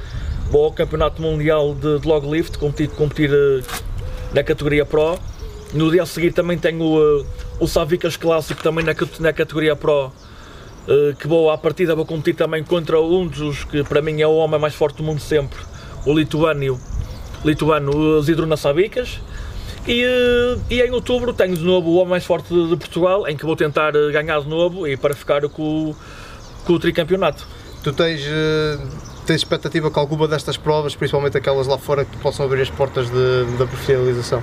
[0.50, 3.62] Vou ao Campeonato Mundial de, de Log Lift, competir, competir uh,
[4.34, 5.19] na categoria Pro.
[5.74, 7.26] No dia a seguir também tenho uh,
[7.60, 10.13] o Savicas Clássico, também na, na categoria Pro
[11.17, 14.36] que vou à partida vou competir também contra um dos que para mim é o
[14.36, 15.60] homem mais forte do mundo sempre,
[16.06, 16.80] o lituano,
[17.43, 19.19] lituano Zidruna Sabicas.
[19.86, 23.36] E, eh, e, em outubro tenho de novo o homem mais forte de, Portugal, em
[23.36, 25.93] que vou tentar eh, ganhar de novo e para ficar com,
[26.63, 27.46] com o tricampeonato.
[27.84, 28.22] Tu tens,
[29.26, 33.10] tens expectativa com alguma destas provas, principalmente aquelas lá fora, que possam abrir as portas
[33.10, 34.41] da profissionalização?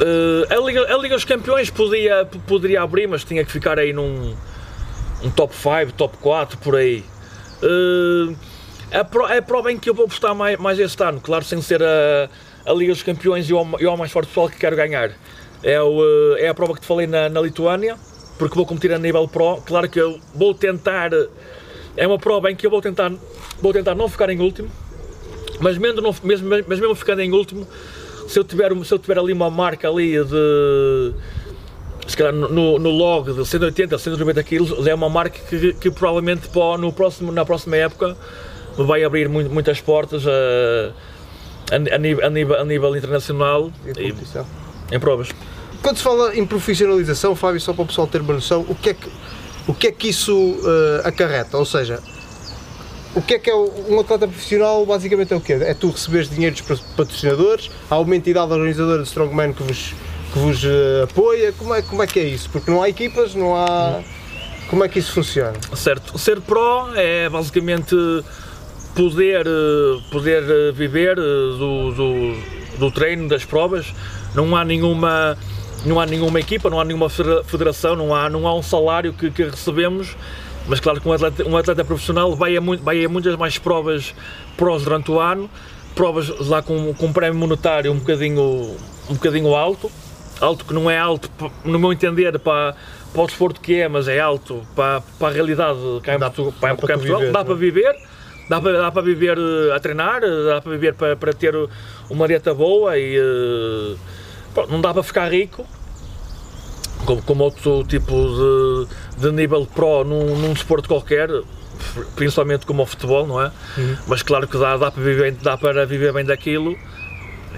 [0.00, 3.92] Uh, a, Liga, a Liga dos Campeões podia, poderia abrir, mas tinha que ficar aí
[3.92, 4.34] num
[5.22, 7.04] um top 5, top 4, por aí.
[7.62, 8.36] Uh,
[8.92, 11.60] a, pro, a prova em que eu vou apostar mais, mais este ano, claro, sem
[11.60, 12.28] ser a,
[12.64, 15.10] a Liga dos Campeões e o, e o mais forte pessoal que quero ganhar,
[15.62, 17.96] é, o, é a prova que te falei na, na Lituânia,
[18.38, 19.60] porque vou competir a nível Pro.
[19.66, 21.10] Claro que eu vou tentar,
[21.96, 23.12] é uma prova em que eu vou tentar,
[23.60, 24.70] vou tentar não ficar em último,
[25.60, 27.66] mas mesmo, não, mesmo, mas mesmo ficando em último,
[28.28, 31.14] se eu tiver, se eu tiver ali uma marca ali de
[32.06, 36.48] se calhar no, no log de 180, 190 kg, é uma marca que, que provavelmente
[36.78, 38.16] no próximo, na próxima época
[38.78, 40.92] me vai abrir muito, muitas portas a,
[41.70, 44.14] a, a, nível, a, nível, a nível internacional e,
[44.94, 45.28] em provas.
[45.82, 48.90] quando se fala em profissionalização, Fábio, só para o pessoal ter uma noção, o que
[48.90, 49.08] é que,
[49.66, 51.58] o que, é que isso uh, acarreta?
[51.58, 52.00] Ou seja,
[53.18, 54.86] o que é que é um atleta profissional?
[54.86, 55.54] Basicamente é o quê?
[55.54, 59.94] É tu receberes dinheiro dos patrocinadores, há uma entidade organizadora de Strongman que vos,
[60.32, 62.48] que vos uh, apoia, como é, como é que é isso?
[62.50, 64.00] Porque não há equipas, não há...
[64.70, 65.54] Como é que isso funciona?
[65.74, 67.96] Certo, ser pro é basicamente
[68.94, 72.36] poder, eh, poder eh, viver do, do,
[72.78, 73.94] do treino, das provas,
[74.34, 75.38] não há nenhuma
[75.86, 79.30] não há nenhuma equipa, não há nenhuma federação, não há, não há um salário que,
[79.30, 80.16] que recebemos
[80.68, 83.58] mas claro que um atleta, um atleta profissional vai a, muito, vai a muitas mais
[83.58, 84.14] provas
[84.56, 85.50] prós durante o ano,
[85.94, 88.76] provas lá com, com um prémio monetário um bocadinho,
[89.08, 89.90] um bocadinho alto,
[90.40, 91.30] alto que não é alto,
[91.64, 92.76] no meu entender, para,
[93.12, 96.52] para o desporto que é, mas é alto para, para a realidade cá em Portugal,
[96.60, 97.20] para, dá, para Portugal.
[97.20, 97.96] Viver, dá para viver.
[98.48, 101.54] Dá para, dá para viver eh, a treinar, dá para viver para, para ter
[102.08, 103.98] uma dieta boa e uh,
[104.70, 105.66] não dá para ficar rico,
[107.04, 111.28] como, como outro tipo de, de nível pro num, num desporto qualquer,
[112.16, 113.50] principalmente como o futebol, não é?
[113.76, 113.96] Uhum.
[114.06, 116.76] Mas claro que dá, dá, para viver, dá para viver bem daquilo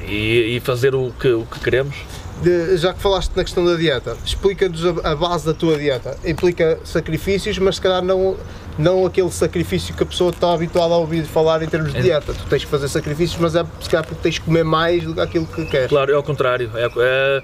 [0.06, 1.96] e, e fazer o que, o que queremos.
[2.42, 6.16] De, já que falaste na questão da dieta, explica-nos a, a, base da tua dieta.
[6.24, 8.36] Implica sacrifícios, mas se calhar não,
[8.78, 12.02] não aquele sacrifício que a pessoa está habituada a ouvir falar em termos de é.
[12.02, 12.32] dieta.
[12.32, 15.14] Tu tens que fazer sacrifícios, mas é se calhar porque tens que comer mais do
[15.14, 15.88] que aquilo que queres.
[15.88, 16.70] Claro, é ao contrário.
[16.74, 17.42] É, é,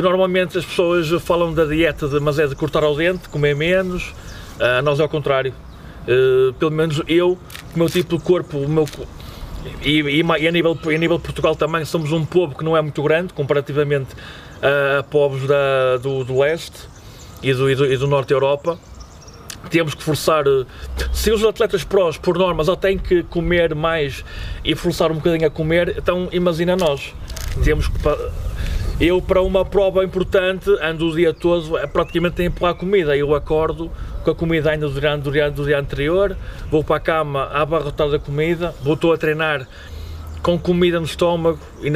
[0.00, 4.12] normalmente as pessoas falam da dieta, de, mas é de cortar ao dente, comer menos.
[4.58, 5.54] Uh, nós é ao contrário.
[6.02, 7.38] Uh, pelo menos eu,
[7.74, 8.86] o meu tipo de corpo, o meu
[9.82, 12.76] e, e, e, a, nível, a nível de Portugal também somos um povo que não
[12.76, 14.08] é muito grande comparativamente
[14.62, 16.78] a povos da, do, do leste
[17.42, 18.78] e do, e do, e do norte da Europa
[19.70, 20.44] temos que forçar.
[21.12, 24.24] Se os atletas prós, por norma, já têm que comer mais
[24.64, 27.14] e forçar um bocadinho a comer, então imagina nós.
[27.62, 27.94] Temos que.
[29.00, 33.16] Eu, para uma prova importante, ando o dia todo, é praticamente a empurrar comida.
[33.16, 33.90] Eu acordo
[34.28, 36.36] com a comida ainda durante, durante o dia anterior,
[36.70, 39.66] vou para a cama a abarrotar da comida, vou a treinar
[40.42, 41.90] com comida no estômago, e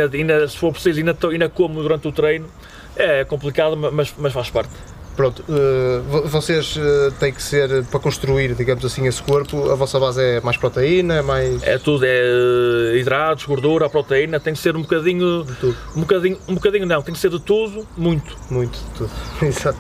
[0.49, 2.49] se for preciso, ainda, ainda como durante o treino.
[2.97, 4.92] É complicado, mas, mas faz parte.
[5.17, 10.01] Pronto, uh, vocês uh, têm que ser, para construir, digamos assim, esse corpo, a vossa
[10.01, 11.63] base é mais proteína, é mais...
[11.63, 15.45] É tudo, é uh, hidratos, gordura, proteína, tem que ser um bocadinho...
[15.45, 15.77] De tudo.
[15.95, 18.35] Um bocadinho, um bocadinho não, tem que ser de tudo, muito.
[18.49, 19.11] Muito, de tudo,
[19.43, 19.79] exato.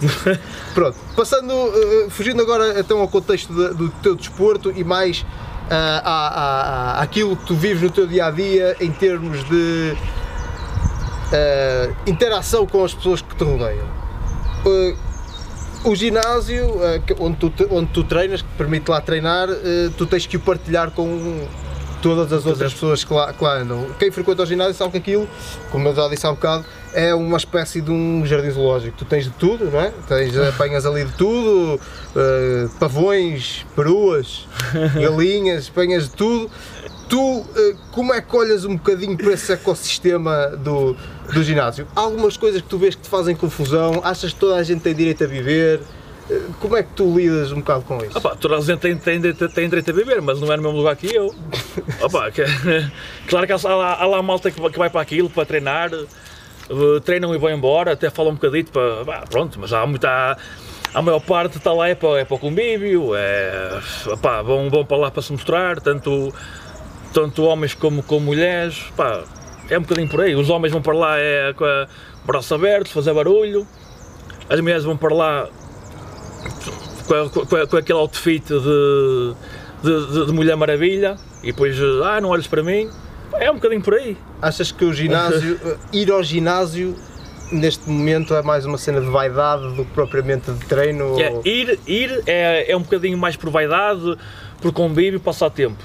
[0.74, 1.54] Pronto, passando,
[2.10, 5.24] fugindo agora então ao contexto de, do teu desporto e mais
[5.70, 9.94] à, à, àquilo que tu vives no teu dia-a-dia -dia, em termos de
[12.06, 13.86] interação com as pessoas que te rodeiam
[15.84, 20.26] o ginásio eh, onde tu, onde tu treinas, que permite lá treinar, eh, tu tens
[20.26, 21.46] que o partilhar com
[22.00, 23.86] todas as outras pessoas que lá, que lá andam.
[23.98, 25.28] Quem frequenta o ginásio sabe que aquilo,
[25.70, 28.96] como eu já disse há um bocado, é uma espécie de um jardim zoológico.
[28.98, 29.92] Tu tens de tudo, não é?
[30.08, 34.46] Tens, apanhas ali de tudo, uh, pavões, peruas,
[35.00, 36.50] galinhas, apanhas de tudo
[37.12, 40.96] tu eh, como é que olhas um bocadinho para esse ecossistema do,
[41.30, 41.86] do ginásio?
[41.94, 44.00] Há algumas coisas que tu vês que te fazem confusão?
[44.02, 45.82] Achas que toda a gente tem direito a viver?
[46.30, 48.16] Eh, como é que tu lidas um bocado com isso?
[48.16, 50.78] Opa, toda a gente tem, tem, tem, direito a viver, mas não é no mesmo
[50.78, 51.34] lugar que eu.
[52.00, 52.42] Opa, que,
[53.28, 57.00] claro que há lá, há lá malta que, que vai para aquilo para treinar, uh,
[57.02, 59.04] treinam e vão embora, até falam um bocadito para.
[59.04, 60.38] Bah, pronto, mas há muita.
[60.94, 64.84] A maior parte está lá é para, é para o convívio, é, opá, vão, vão
[64.84, 66.32] para lá para se mostrar, tanto
[67.12, 69.22] tanto homens como, como mulheres, pá,
[69.68, 70.34] é um bocadinho por aí.
[70.34, 73.66] Os homens vão para lá é, com o braço aberto, fazer barulho,
[74.48, 75.48] as mulheres vão para lá
[77.06, 79.34] com, com, com aquele outfit de,
[79.82, 82.88] de, de, Mulher Maravilha e depois, ah, não olhes para mim.
[83.34, 84.16] É um bocadinho por aí.
[84.40, 85.58] Achas que o ginásio,
[85.92, 86.94] ir ao ginásio
[87.50, 91.20] neste momento é mais uma cena de vaidade do que propriamente de treino?
[91.20, 94.16] É, ir ir é, é um bocadinho mais por vaidade,
[94.60, 95.82] por convívio, passar tempo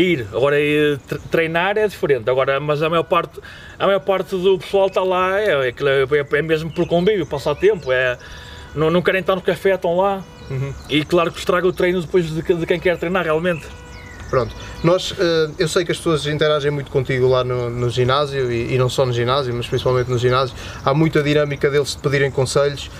[0.00, 0.26] ir.
[0.32, 0.56] Agora
[1.30, 2.28] treinar é diferente.
[2.28, 3.40] Agora, mas a maior parte,
[3.78, 7.54] a maior parte do pessoal está lá é, é, é, é mesmo por convívio, passar
[7.54, 7.92] tempo.
[7.92, 8.18] É,
[8.74, 10.22] não, não querem estar no café, estão lá.
[10.50, 10.72] Uhum.
[10.88, 13.66] E claro que estraga o treino depois de, de quem quer treinar realmente.
[14.30, 14.54] Pronto,
[14.84, 18.74] nós, eh, eu sei que as pessoas interagem muito contigo lá no, no ginásio e,
[18.74, 20.54] e, não só no ginásio, mas principalmente no ginásio.
[20.84, 22.90] Há muita dinâmica deles de pedirem conselhos.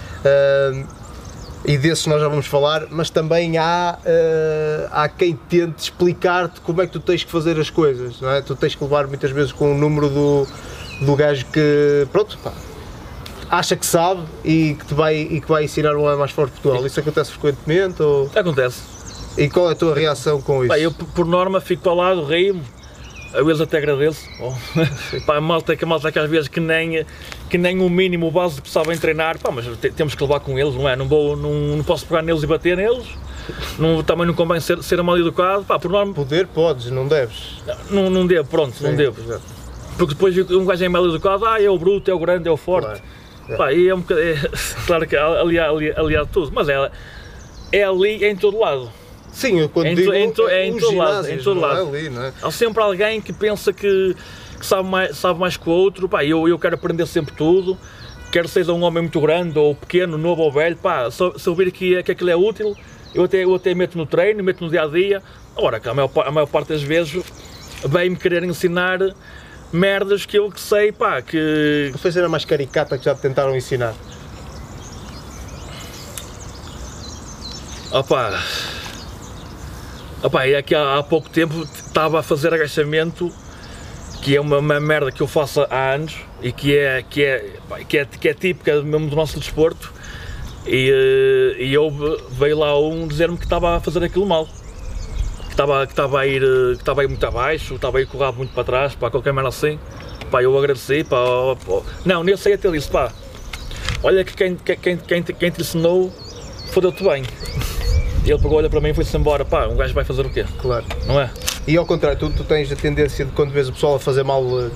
[1.68, 6.80] E desses nós já vamos falar, mas também há, uh, há quem tente explicar-te como
[6.80, 8.40] é que tu tens que fazer as coisas, não é?
[8.40, 10.46] Tu tens que levar muitas vezes com o número do,
[11.02, 12.54] do gajo que, pronto, pá,
[13.50, 16.86] acha que sabe e que, te vai, e que vai ensinar um mais forte Portugal.
[16.86, 18.02] Isso acontece frequentemente?
[18.02, 18.30] Ou...
[18.34, 18.80] Acontece.
[19.36, 20.72] E qual é a tua reação com isso?
[20.72, 22.62] eu, por norma, fico para o lado, rio
[23.32, 24.28] às vezes até agradeço.
[24.40, 24.52] Oh,
[25.26, 27.04] pá, a malta, que a malta que às vezes que nem,
[27.50, 30.58] que nem o mínimo, o básico sabem treinar, pá, mas te- temos que levar com
[30.58, 30.96] eles, não é?
[30.96, 33.06] Não, vou, não, não posso pegar neles e bater neles,
[33.78, 37.62] não, também não convém ser, ser mal educado, pá, por norma, Poder podes, não deves.
[37.90, 39.20] não, não devo, pronto, não Sim, devo.
[39.20, 39.42] exato.
[39.96, 42.52] Porque depois um gajo é mal educado, ah, é o bruto, é o grande, é
[42.52, 42.86] o forte.
[43.46, 43.58] Claro.
[43.58, 44.34] Pá, e é um bocado, é,
[44.86, 46.90] claro que ali, há- ali, ali há tudo, mas é,
[47.72, 48.90] é ali em todo lado.
[49.32, 51.44] Sim, eu quando Em digo to- em to- é em os todo lado, ginásios, em
[51.44, 51.88] todo não é lado.
[51.88, 52.32] ali, é?
[52.42, 54.16] Há sempre alguém que pensa que,
[54.58, 56.08] que sabe, mais, sabe mais que o outro.
[56.08, 57.78] Pá, eu, eu quero aprender sempre tudo.
[58.32, 60.76] Quer seja um homem muito grande, ou pequeno, novo ou velho.
[60.76, 62.76] Pá, se, eu vir que, que aquilo é útil,
[63.14, 65.22] eu até, eu até meto no treino, meto no dia a dia.
[65.56, 67.22] Agora, que a maior, a maior parte das vezes
[67.86, 68.98] vem-me querer ensinar
[69.72, 71.90] merdas que eu que sei, pá, que.
[71.92, 73.94] Qual foi a mais caricata que já te tentaram ensinar?
[77.90, 78.38] Opá.
[80.20, 83.32] Opá, e aqui há, há pouco tempo estava a fazer agachamento,
[84.20, 87.52] que é uma, uma merda que eu faço há anos e que é, que é,
[87.68, 89.92] pá, que é, que é típica mesmo do nosso desporto.
[90.66, 91.88] E, eh, e eu
[92.32, 94.46] veio lá um dizer-me que estava a fazer aquilo mal.
[94.46, 98.00] Que estava, que estava, a, ir, eh, que estava a ir muito abaixo, estava a
[98.00, 99.78] ir com o rabo muito para trás, para qualquer merda assim.
[100.32, 101.56] Pá, eu agradeci, pá, ó.
[102.04, 103.12] não, nem sei até disse, pá,
[104.02, 106.12] olha que quem, quem, quem, quem te ensinou
[106.72, 107.22] fodeu-te bem.
[108.28, 109.44] Ele pegou, olha para mim e foi-se embora.
[109.44, 110.44] Pá, um gajo vai fazer o quê?
[110.60, 110.84] Claro.
[111.06, 111.30] Não é?
[111.66, 114.22] E ao contrário, tu, tu tens a tendência de quando vês o pessoal a fazer
[114.22, 114.70] mal, eh,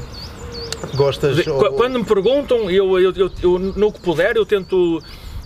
[0.94, 1.36] gostas.
[1.36, 5.02] De- ou- qu- Quando me perguntam, eu, eu, eu, eu, no que puder, eu tento,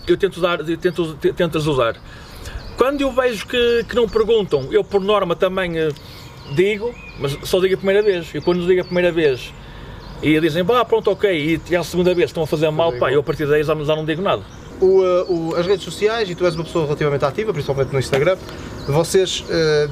[0.07, 1.95] eu tento, dar, eu tento, te- tento as usar.
[2.77, 5.89] Quando eu vejo que, que não perguntam, eu por norma também eh,
[6.55, 8.27] digo, mas só digo a primeira vez.
[8.33, 9.51] E quando digo a primeira vez
[10.21, 13.19] e dizem, pá, pronto, ok, e a segunda vez estão a fazer mal, pá, eu
[13.19, 14.41] a partir daí já, já não digo nada.
[14.79, 17.99] O, eh, o- as redes sociais, e tu és uma pessoa relativamente ativa, principalmente no
[17.99, 18.37] Instagram,
[18.87, 19.89] vocês, eh,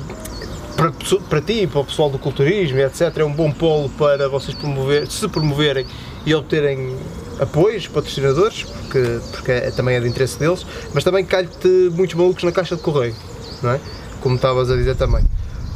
[0.75, 0.91] para,
[1.29, 4.55] para ti e para o pessoal do culturismo, etc., é um bom polo para vocês
[4.55, 5.85] promover, se promoverem
[6.25, 6.95] e obterem
[7.39, 12.43] apoios, patrocinadores, porque, porque é, também é de interesse deles, mas também calhe-te muitos malucos
[12.43, 13.15] na caixa de correio,
[13.63, 13.79] não é?
[14.21, 15.23] Como estavas a dizer também.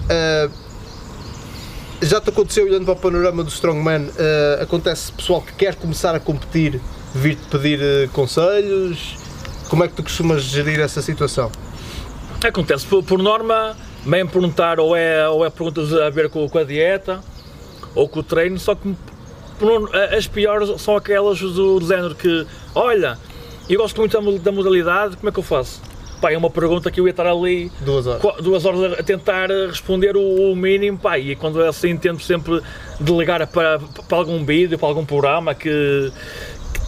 [0.09, 0.49] Eh,
[2.01, 6.15] já te aconteceu, olhando para o panorama do Strongman, eh, acontece pessoal que quer começar
[6.15, 6.79] a competir
[7.13, 9.15] vir-te pedir eh, conselhos?
[9.69, 11.51] Como é que tu costumas gerir essa situação?
[12.43, 16.57] Acontece, por, por norma, vem perguntar ou é, ou é perguntas a ver com, com
[16.57, 17.19] a dieta
[17.93, 18.95] ou com o treino, só que
[19.57, 23.17] por as piores são aquelas do, do género que, olha,
[23.69, 25.81] eu gosto muito da, da modalidade, como é que eu faço?
[26.21, 28.43] Pá, é uma pergunta que eu ia estar ali Duas horas.
[28.43, 32.61] duas horas a tentar responder o, o mínimo, pá, e quando é assim tento sempre
[32.99, 36.11] delegar para, para algum vídeo, para algum programa que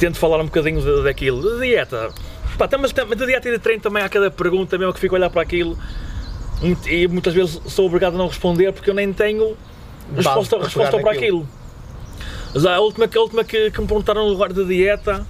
[0.02, 2.10] tento falar um bocadinho da- daquilo, de dieta.
[2.58, 4.99] Pá, tam- mas tam- de dieta e de treino também há cada pergunta mesmo que
[4.99, 5.78] fico a olhar para aquilo
[6.62, 9.56] muito- e muitas vezes sou obrigado a não responder porque eu nem tenho
[10.16, 11.47] resposta, para resposta para aquilo.
[12.54, 15.26] Mas a última, a última que, que me perguntaram no lugar de dieta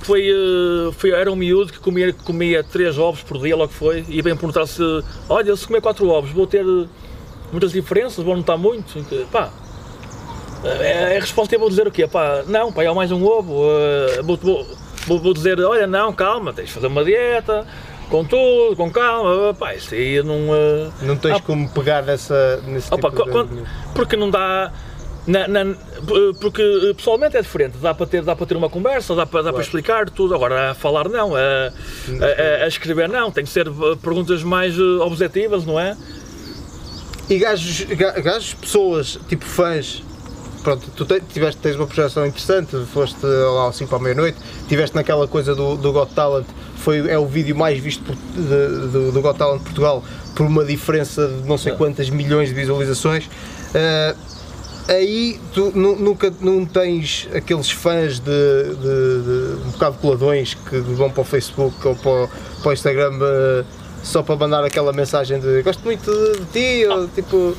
[0.00, 3.72] foi, eh, foi, era um miúdo que comia, que comia 3 ovos por dia, logo
[3.72, 4.82] foi, e bem perguntar se,
[5.28, 6.86] olha, se comer 4 ovos vou ter eh,
[7.52, 9.04] muitas diferenças, vou notar muito.
[9.30, 9.50] Pá,
[10.64, 12.06] a resposta é vou dizer o quê?
[12.06, 13.64] Pá, não, pá, é mais um ovo.
[13.68, 14.66] eh, vou, vou,
[15.20, 17.66] vou- dizer, olha, não, calma, tens de fazer uma dieta,
[18.10, 19.52] com tudo, com calma.
[19.54, 20.54] Pá, isso aí não.
[20.54, 23.62] eh, Não tens Ah, como pegar nessa, nesse Opa, tipo de...
[23.94, 24.72] porque não dá.
[25.26, 25.74] na- na-
[26.40, 29.42] porque eh, pessoalmente é diferente, dá para ter, dá para ter uma conversa, dá para,
[29.42, 30.34] dá para explicar tudo.
[30.34, 33.66] Agora, a falar não, a, a- a- escrever não, tem que ser
[34.02, 35.96] perguntas mais objetivas, não é?
[37.28, 40.02] E gajos, ga- gajos, pessoas, tipo fãs,
[40.64, 44.36] pronto, tu te- tiveste, tens uma projeção interessante, foste lá às 5 à meia-noite,
[44.68, 46.46] tiveste naquela coisa do, do Got Talent,
[46.78, 50.02] foi, é o vídeo mais visto por- de- do, do Got Talent Portugal,
[50.34, 51.76] por uma diferença de não sei Ah.
[51.76, 53.28] quantas milhões de visualizações.
[53.74, 54.14] Ah,
[54.88, 60.76] aí tu nu- nunca não tens aqueles fãs de, de- de um bocado coladões que
[60.78, 62.28] vão para o Facebook ou para, o-
[62.62, 63.64] para o Instagram ah,
[64.02, 67.56] só para mandar aquela mensagem de gosto muito de ti, ou tipo.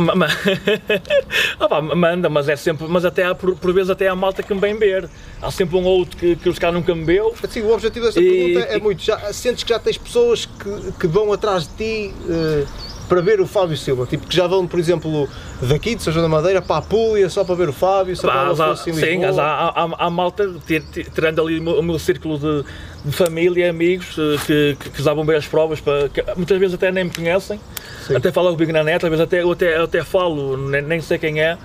[0.00, 0.26] Ma- ma-
[1.60, 4.42] Ah, pá, manda, mas é sempre, mas até há, por, por vezes até há malta
[4.42, 5.08] que me vem ver.
[5.40, 7.34] Há sempre um ou outro que, que os caras nunca me veu.
[7.42, 9.02] Assim, o objetivo desta E- pergunta é e- muito.
[9.02, 12.64] Já, sentes que já tens pessoas que, que vão atrás de ti eh,
[13.08, 14.06] para ver o Fábio Silva?
[14.06, 15.28] Tipo, que já vão, por exemplo,
[15.62, 18.28] daqui de São João da Madeira para a Púlia só para ver o Fábio, só
[18.28, 22.38] para sim, há, há, há malta, tir- tir- tirando ali o meu, o meu círculo
[22.38, 22.64] de,
[23.04, 26.58] de família e amigos eh, que, que, que vão ver as provas, para, que muitas
[26.58, 27.58] vezes até nem me conhecem,
[28.06, 28.16] Sim.
[28.16, 31.00] até falam comigo na net, às vezes até, eu, até, eu até falo, nem, nem
[31.00, 31.56] sei quem é,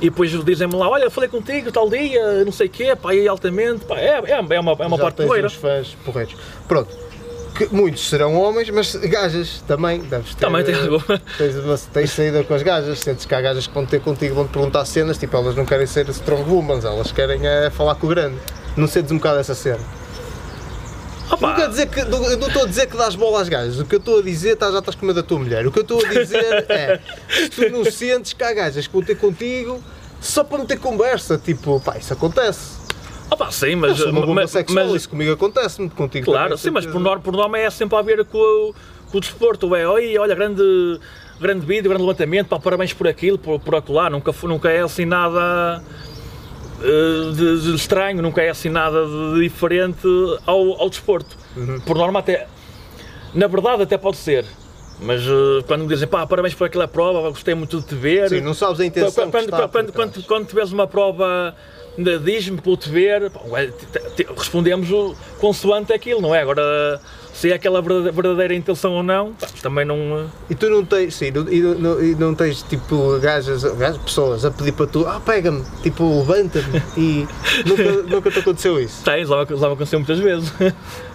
[0.00, 3.26] e depois dizem-me lá, olha, falei contigo tal dia, não sei o quê, pá, aí
[3.28, 5.48] altamente, pá, é, é, é uma, é uma já parte porreira.
[5.48, 6.34] fãs porreiros.
[6.66, 7.01] Pronto.
[7.62, 10.46] Porque muitos serão homens, mas gajas também, deves ter.
[10.46, 11.20] Também tem eh, alguma.
[11.38, 14.34] Tens, uma- tens saída com as gajas, sentes que há gajas que vão ter contigo,
[14.34, 17.94] vão te perguntar cenas, tipo, elas não querem ser strong women, elas querem é falar
[17.96, 18.36] com o grande.
[18.76, 19.80] Não sentes um bocado essa cena.
[21.30, 23.78] Opa, Não, dizer que, não, eu não estou a dizer que dás bola às gajas,
[23.78, 25.66] o que eu estou a dizer, tá, já estás com medo da tua mulher.
[25.66, 28.92] O que eu estou a dizer é, se tu não sentes que há gajas que
[28.92, 29.82] vão ter contigo
[30.20, 32.81] só para meter conversa, tipo, pá, isso acontece.
[33.32, 33.98] Opa, sim, Eu mas.
[33.98, 37.22] sou uma bomba mas, sexual, mas- isso comigo acontece-me, contigo Claro, sim, mas por norma,
[37.22, 38.74] por norma é sempre a ver com o,
[39.10, 39.74] com o desporto.
[39.74, 40.62] É, olha, olha grande,
[41.40, 44.08] grande vídeo, grande levantamento, pá, parabéns por aquilo, por, por acolá.
[44.10, 45.82] Nunca, nunca é assim nada
[46.82, 50.06] eh, de, de estranho, nunca é assim nada de diferente
[50.46, 51.36] ao, ao desporto.
[51.56, 51.80] Uhum.
[51.80, 52.46] Por norma, até.
[53.34, 54.44] Na verdade, até pode ser.
[55.00, 58.28] Mas eh, quando me dizem, pá, parabéns por aquela prova, gostei muito de te ver.
[58.28, 61.54] Sim, não sabes a intenção Quando, quando, quando, quando, quando tiveres uma prova,
[62.24, 63.30] diz-me para eu te ver,
[64.36, 66.40] respondemos o- consoante aquilo, não é?
[66.40, 67.00] Agora,
[67.34, 69.32] se é aquela verdadeira, intenção ou não,
[69.62, 70.30] também não.
[70.48, 74.44] E tu não tens, sim, e não, não- e não tens tipo gajas, gajas, pessoas
[74.44, 77.26] a pedir para tu, ah pega-me, tipo levanta-me e
[77.66, 77.82] nunca,
[78.14, 79.02] nunca te aconteceu isso.
[79.04, 80.52] Tens, lá, lá aconteceu muitas vezes.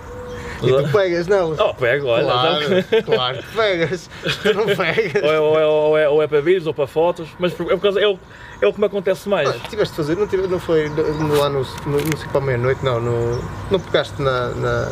[0.63, 1.59] E tu pegas nelas.
[1.59, 2.23] Oh, pego, olha.
[2.25, 4.09] claro, então- claro que pegas,
[4.41, 5.23] tu não pegas.
[5.23, 7.55] ou, é, ou, é, ou, é, ou é para vídeos ou para fotos, mas é,
[7.55, 8.17] por causa, é, o,
[8.61, 9.49] é o que me acontece mais.
[9.49, 11.65] Ah, tiveste de fazer, não, tive, não foi no- lá no, no,
[12.01, 14.49] não sei para a meia-noite, não, no, não pegaste na.
[14.49, 14.91] na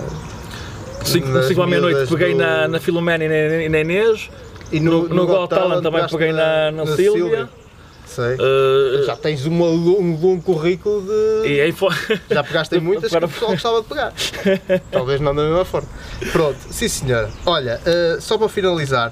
[1.04, 4.30] 5 nas à meia-noite peguei do- na, na Filomena e na, na Inês,
[4.72, 7.48] e no- no Got Talent também peguei na- na Sílvia.
[8.06, 8.38] Sei.
[8.40, 11.48] eh, Já tens uma, um longo currículo de.
[11.50, 11.90] e aí foi.
[12.30, 14.14] Já pegaste em muitas que Para- o pessoal gostava de pegar.
[14.92, 15.88] Talvez não da mesma forma.
[16.32, 17.30] Pronto, sim senhora.
[17.46, 19.12] Olha, eh, só para finalizar,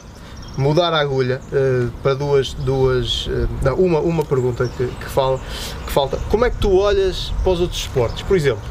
[0.57, 2.53] mudar a agulha eh, para duas.
[2.53, 3.27] duas
[3.61, 5.39] não, uma, uma pergunta que, que, fala,
[5.85, 6.17] que falta.
[6.29, 8.21] Como é que tu olhas para os outros esportes?
[8.23, 8.61] Por exemplo,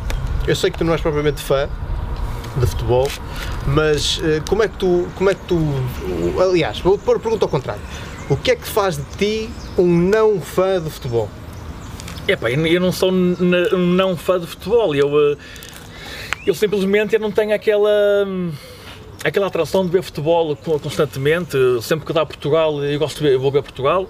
[0.47, 1.69] eu sei que tu não és propriamente fã
[2.57, 3.09] de futebol,
[3.67, 5.09] mas como é que tu.
[5.17, 5.59] Como é que tu
[6.41, 7.83] aliás, vou pôr a pergunta ao contrário.
[8.31, 11.29] O que é que faz de ti um não fã de futebol?
[12.27, 15.37] Epá, eu eu não sou um não fã de futebol, eu, eh,
[16.47, 17.91] eu simplesmente eu não tenho aquela,
[18.27, 18.53] hum,
[19.25, 23.33] aquela atração de ver futebol co- constantemente, sempre que dá Portugal eu gosto de ver,
[23.35, 24.09] eu vou ver Portugal,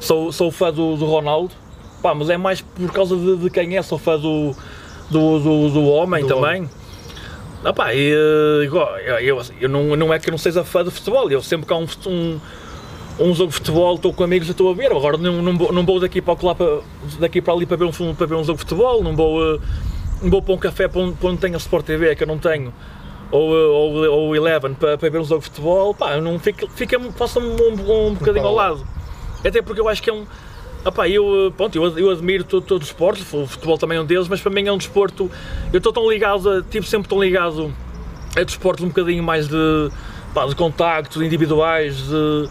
[0.00, 1.52] sou, sou fã do, do Ronaldo,
[2.00, 4.54] pá, mas é mais por causa de, de quem é, sou fã do,
[5.10, 6.70] do, do, do homem Do também.
[7.64, 10.84] Ah pá, e, eh, eu, eu, eu não, não é que eu não seja fã
[10.84, 12.38] de futebol, eu sempre que há um, um,
[13.20, 14.92] um jogo de futebol, estou com amigos e estou a ver.
[14.92, 16.80] Agora não, não, vou, não vou daqui para, lá para,
[17.18, 19.42] daqui para ali para ver, um, filme- para ver um jogo de futebol, não vou,
[19.54, 19.58] eh,
[20.22, 22.26] não vou para um café para onde, para onde tenho a Sport TV, que eu
[22.26, 22.72] não tenho,
[23.30, 26.66] ou, eh, ou, ou Eleven para, para ver um jogo de futebol, pá, não fica,
[26.74, 28.86] fica, passa-me um, um bocadinho ao lado.
[29.44, 30.24] Até porque eu acho que é um.
[30.86, 34.00] Epá, eu, eh, pronto, eu, eu admiro todo, todo o desporto, o futebol também é
[34.00, 35.28] um deles, mas para mim é um desporto.
[35.72, 37.74] Eu estou tão ligado, a, tipo, sempre tão ligado
[38.36, 39.90] a desportos um bocadinho mais de,
[40.32, 42.48] pá, de contactos individuais, de,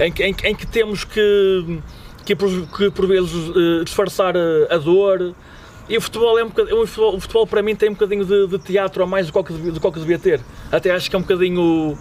[0.00, 1.80] em, que- em, em que temos que,
[2.24, 5.34] que, por, que por vezes eh, disfarçar a, a dor.
[5.88, 8.24] E o futebol, é um bocadinho, o futebol, o futebol para mim tem um bocadinho
[8.24, 10.40] de, de teatro a mais do que, devia, do que devia ter.
[10.72, 11.96] Até acho que é um bocadinho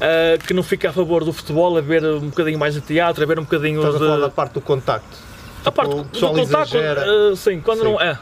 [0.00, 3.22] eh, que não fica a favor do futebol, a ver um bocadinho mais de teatro,
[3.22, 4.04] a ver um bocadinho Estás a de.
[4.04, 5.18] falar da parte do contacto.
[5.64, 7.84] A parte o do pessoal contacto, eh, sim, quando Sim.
[7.84, 8.18] não é.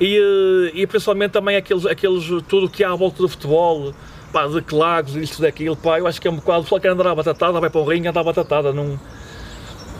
[0.00, 3.92] E, eh, e principalmente também aqueles, aqueles, tudo o que há à volta do futebol,
[4.36, 6.90] pá, de clagos, isto, daquilo, pá, eu acho que é um bocado, o pessoal quer
[6.90, 9.00] andar à batatada, vai para o ringue, anda à batatada, não...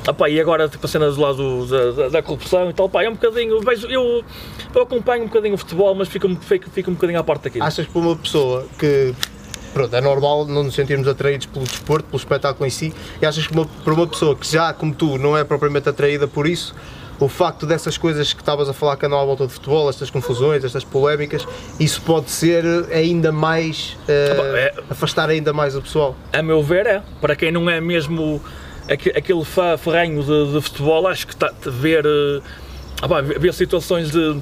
[0.06, 2.86] Ah, pá, e agora, tipo, a cena do lado da, da, da corrupção e tal,
[2.86, 4.22] pá, é um bocadinho, vejo, eu,
[4.74, 7.64] eu acompanho um bocadinho o futebol, mas fico, fico, fico um bocadinho à parte daquilo.
[7.64, 9.14] Achas que para uma pessoa que
[9.72, 13.46] pronto, é normal não nos sentirmos atraídos pelo desporto, pelo espetáculo em si, e achas
[13.46, 16.74] que uma, para uma pessoa que já, como tu, não é propriamente atraída por isso,
[17.18, 20.10] o facto dessas coisas que estavas a falar que andam à volta de futebol, estas
[20.10, 21.46] confusões, estas polémicas,
[21.80, 23.96] isso pode ser ainda mais.
[24.08, 26.14] eh, pá, é- afastar ainda mais o pessoal.
[26.32, 28.40] A meu ver é, para quem não é mesmo
[28.88, 32.40] aque- aquele fã ferrenho de, de futebol, acho que está a ver, eh,
[33.02, 34.40] ah pá, ver ver situações de,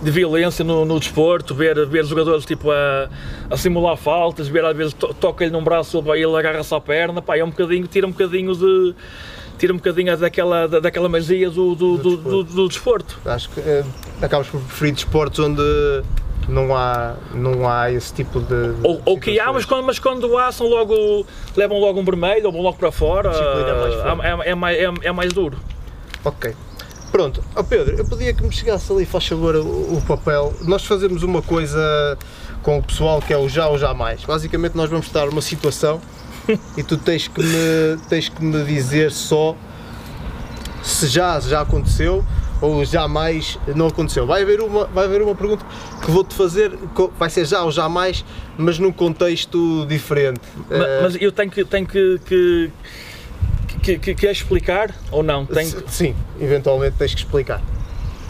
[0.00, 3.08] de violência no, no desporto, ver, ver jogadores tipo a,
[3.50, 7.20] a simular faltas, ver às vezes to- toca-lhe num braço e ele agarra-se à perna,
[7.20, 8.94] pá, é um bocadinho, tira um bocadinho de.
[9.62, 13.16] Tira um bocadinho daquela, da- daquela magia do, do, do, do- do desporto.
[13.24, 13.84] Acho que eh,
[14.20, 15.62] acabas por preferir desportos onde
[16.48, 18.72] não há, não há esse tipo de.
[18.72, 21.24] de Ou, ou que há, mas quando, mas quando há, são logo,
[21.56, 23.28] levam logo um vermelho ou vão logo para fora.
[23.30, 23.68] Disciplina
[24.24, 25.56] é é, é, mais, é, é mais duro.
[26.24, 26.52] Ok.
[27.12, 30.52] Pronto, Ó Pedro, eu pedia que me chegasse ali, faz favor, o, o papel.
[30.62, 32.18] Nós fazemos uma coisa
[32.64, 34.24] com o pessoal que é o já ou jamais.
[34.24, 36.00] Basicamente, nós vamos dar uma situação
[36.76, 39.56] e tu tens que me, tens que me dizer só
[40.82, 42.24] se já, já aconteceu
[42.60, 44.26] ou jamais não aconteceu.
[44.26, 45.64] Vai haver uma, vai haver uma pergunta
[46.04, 46.72] que vou-te fazer,
[47.18, 48.24] vai ser já ou jamais,
[48.56, 50.40] mas num contexto diferente.
[50.68, 52.70] Mas, uh, mas eu tenho que, tenho que, que,
[53.82, 55.44] que, que, que explicar ou não?
[55.44, 55.82] Tenho...
[55.88, 57.60] Sim, eventualmente tens que explicar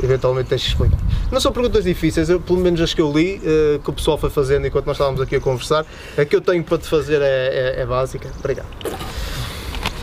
[0.03, 0.99] eventualmente tens que explicar.
[1.31, 4.19] Não são perguntas difíceis, eu, pelo menos as que eu li, uh, que o pessoal
[4.19, 5.85] foi fazendo enquanto nós estávamos aqui a conversar,
[6.17, 8.31] a que eu tenho para te fazer é, é, é básica.
[8.39, 8.69] Obrigado.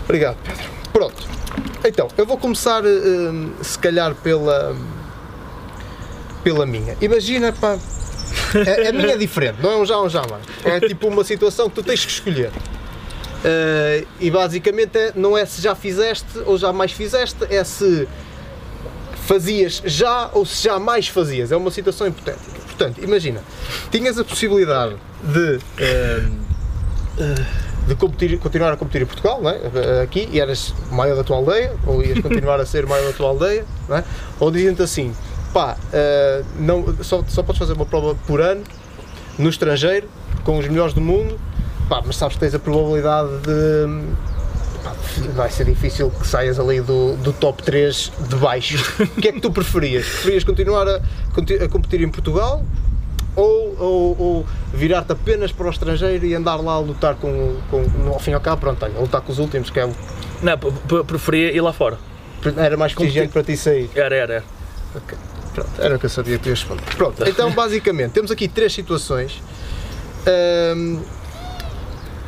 [0.03, 0.63] Obrigado, Pedro.
[0.91, 1.27] Pronto.
[1.85, 4.75] Então, eu vou começar, uh, se calhar, pela,
[6.43, 6.97] pela minha.
[7.01, 7.77] Imagina, pá,
[8.55, 10.43] a, a minha é diferente, não é um já ou um jamais.
[10.63, 12.49] É tipo uma situação que tu tens que escolher.
[12.49, 18.05] Uh, e basicamente é, não é se já fizeste ou jamais fizeste, é se
[19.29, 21.51] fazias já ou se jamais fazias.
[21.51, 22.59] É uma situação hipotética.
[22.65, 23.41] Portanto, imagina,
[23.91, 26.23] tinhas a possibilidade de, eh,
[27.87, 30.01] de competir, continuar a competir em Portugal, não é?
[30.01, 33.29] aqui, e eras maior da tua aldeia, ou ias continuar a ser maior da tua
[33.29, 34.03] aldeia, não é?
[34.39, 35.13] ou dizem-te assim,
[35.53, 38.63] pá, uh, não, só, só podes fazer uma prova por ano,
[39.37, 40.09] no estrangeiro,
[40.43, 41.39] com os melhores do mundo,
[41.87, 43.85] pá, mas sabes que tens a probabilidade de
[45.35, 48.77] vai ser difícil que saias ali do, do top 3 de baixo.
[49.17, 50.05] o que é que tu preferias?
[50.05, 52.63] Preferias continuar a, a competir em Portugal
[53.35, 57.83] ou, ou, ou virar-te apenas para o estrangeiro e andar lá a lutar com, com
[58.07, 59.93] ao fim e ao cabo, pronto, a lutar com os últimos, que é o...
[60.41, 60.57] Não,
[61.03, 61.97] preferia ir lá fora.
[62.57, 63.89] Era mais prestigiante para ti sair?
[63.95, 64.43] Era, era, era.
[64.95, 65.17] Okay.
[65.53, 66.83] Pronto, era o que eu sabia que ias responder.
[66.95, 69.41] Pronto, então basicamente temos aqui três situações.
[70.75, 71.01] Um,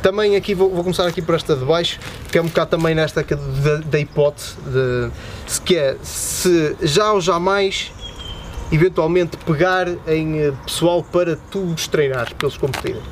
[0.02, 1.98] também aqui vou, vou, começar aqui por esta de baixo,
[2.30, 5.10] que é um bocado também nesta da, hipótese de
[5.46, 7.92] se que é se já ou jamais
[8.72, 13.02] eventualmente pegar em eh, pessoal para tu os treinares, para eles competirem.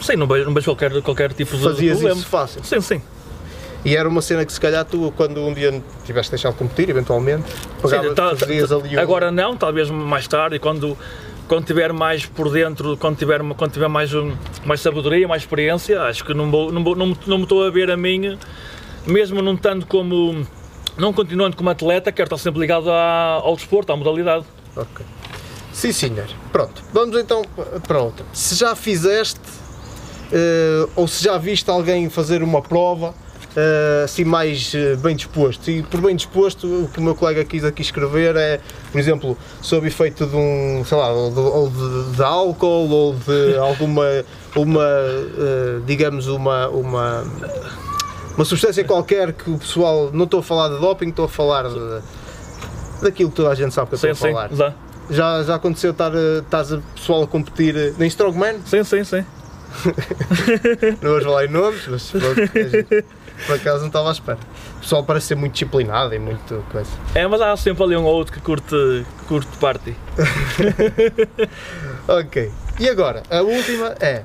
[0.00, 2.20] Sim, não vejo, não vejo qualquer, qualquer tipo de Fazias problema.
[2.20, 2.64] isso fácil.
[2.64, 3.02] Sim, sim.
[3.84, 6.90] E era uma cena que se calhar tu, quando um dia tiveste deixado de competir,
[6.90, 7.44] eventualmente,
[7.82, 9.00] pegava, sim, tá, fazias ali um...
[9.00, 10.96] Agora não, talvez mais tarde, quando
[11.50, 14.12] quando tiver mais por dentro, quando tiver, quando tiver mais,
[14.64, 17.70] mais sabedoria, mais experiência, acho que não, vou, não, vou, não, não me estou a
[17.70, 18.38] ver a mim,
[19.04, 20.46] mesmo não tanto como,
[20.96, 24.44] não continuando como atleta, quero estar sempre ligado à, ao desporto, à modalidade.
[24.76, 25.04] Ok.
[25.72, 26.28] Sim, senhor.
[26.52, 27.42] Pronto, vamos então
[27.84, 28.24] para outra.
[28.32, 33.12] Se já fizeste, uh, ou se já viste alguém fazer uma prova,
[34.04, 35.70] assim mais uh, bem disposto.
[35.70, 38.60] E por bem disposto, o que o meu colega quis aqui escrever é,
[38.92, 44.06] por exemplo, sob efeito de um, sei lá, ou de, de, álcool ou de alguma,
[44.54, 47.24] uma, uh, digamos, uma, uma,
[48.36, 51.68] uma substância qualquer que o pessoal, não estou a falar de doping, estou a falar
[51.68, 52.00] de,
[53.02, 54.48] daquilo que toda a gente sabe que eu estou sim, a falar.
[54.50, 54.74] Sim, já.
[55.10, 58.60] Já, já aconteceu estar, estás a pessoal a competir em Strongman?
[58.64, 59.24] Sim, sim, sim.
[61.00, 63.04] não vou falar em nomes, mas pronto, é
[63.46, 64.38] por acaso não estava à espera.
[64.76, 66.90] O pessoal parece ser muito disciplinado e muito coisa.
[67.14, 69.96] É, mas há sempre ali um ou outro que curte, que curte party.
[72.08, 72.50] ok.
[72.78, 74.24] E agora, a última é.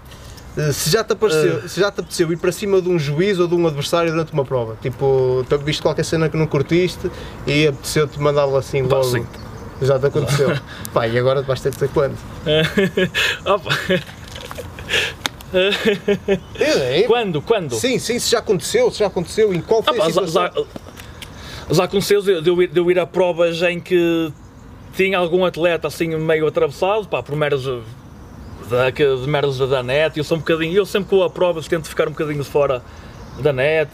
[0.71, 1.67] Se já, te apareceu, uh.
[1.67, 4.31] se já te apeteceu ir para cima de um juiz ou de um adversário durante
[4.31, 7.11] uma prova, tipo, viste qualquer cena que não curtiste
[7.45, 9.03] e apeteceu-te mandá-lo assim logo.
[9.03, 9.27] Sim.
[9.81, 10.57] Já te aconteceu.
[10.93, 12.17] Pá, e agora vais ter que dizer quando?
[13.45, 13.69] Opa.
[16.59, 17.03] É, é.
[17.03, 17.41] Quando?
[17.41, 17.75] Quando?
[17.75, 20.43] Sim, sim, se já aconteceu, se já aconteceu, em qual foi ah, a situação?
[20.43, 24.31] Já, já aconteceu de, eu ir, de eu ir a provas em que
[24.95, 27.65] tinha algum atleta assim meio atravessado, pá, por meros
[28.69, 31.87] da, de meros da net, eu sou um bocadinho, eu sempre vou a provas tento
[31.87, 32.81] ficar um bocadinho de fora
[33.39, 33.91] da net.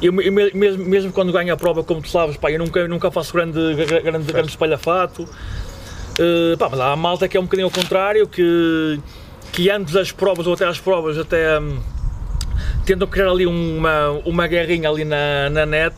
[0.00, 3.10] Eu, mesmo, mesmo quando ganho a prova, como tu sabes, pá, eu nunca, eu nunca
[3.10, 5.24] faço grande, grande, grande espalhafato.
[5.24, 9.00] Uh, pá, mas há a malta que é um bocadinho ao contrário, que
[9.52, 11.80] que antes das provas ou até às provas até hum,
[12.84, 15.94] tentam criar ali uma, uma guerrinha ali na, na net.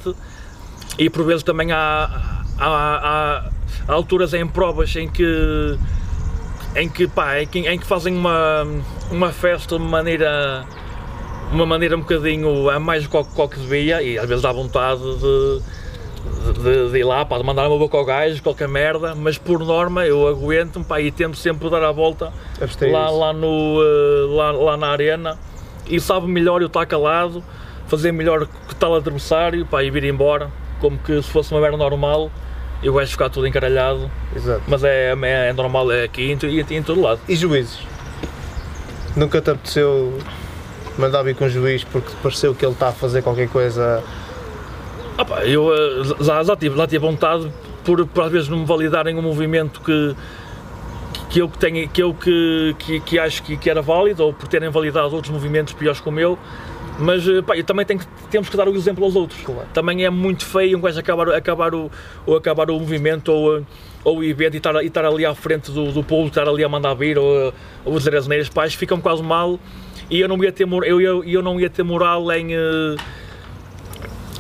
[0.99, 3.51] E por vezes também há, há, há,
[3.89, 5.79] há alturas em provas em que
[6.77, 8.65] em que, pá, em que, em que fazem uma,
[9.11, 10.65] uma festa de maneira
[11.53, 15.01] uma maneira um bocadinho a mais do que, que devia e às vezes dá vontade
[15.01, 15.63] de
[16.63, 20.07] de, de, ir lá, para mandar uma boca ao gajo, qualquer merda, mas por norma
[20.07, 22.33] eu aguento pá, e tento sempre dar a volta
[22.91, 25.39] lá, lá, no, uh, lá, lá na arena
[25.89, 27.43] e sabe melhor eu estar calado,
[27.89, 30.51] fazer melhor que tal adversário pá, e vir embora,
[30.81, 32.31] como que se fosse uma merda normal.
[32.83, 34.63] Eu vais ficar tudo encaralhado, Exato.
[34.67, 37.21] mas é, é, é normal, é aqui e em, em todo lado.
[37.29, 37.79] E juízes?
[39.15, 40.19] Nunca te apeteceu
[40.97, 44.03] mandar vir com o juiz porque pareceu que ele está a fazer qualquer coisa
[45.21, 47.47] Opa, eu eh, já, já, tive, já tive vontade
[47.85, 50.17] por, por às vezes não me validarem um movimento que,
[51.29, 54.33] que eu, que, tenho, que, eu que, que, que acho que, que, era válido ou
[54.33, 56.39] por terem validado outros movimentos piores como eu
[56.99, 59.39] Mas eh, pá, eu também tenho que, temos que dar o exemplo aos outros.
[59.43, 59.69] Claro.
[59.75, 61.91] Também é muito feio um gajo acabar, acabar, o,
[62.25, 63.63] ou acabar o movimento ou, eh,
[64.03, 66.65] ou o evento e estar, e estar ali à frente do, do público, estar ali
[66.65, 67.53] a mandar vir ou,
[67.85, 69.61] ou dizer as neiras, pais ficam quase mal
[70.09, 72.97] e eu não ia ter, eu, eu, eu não ia ter moral em, eh,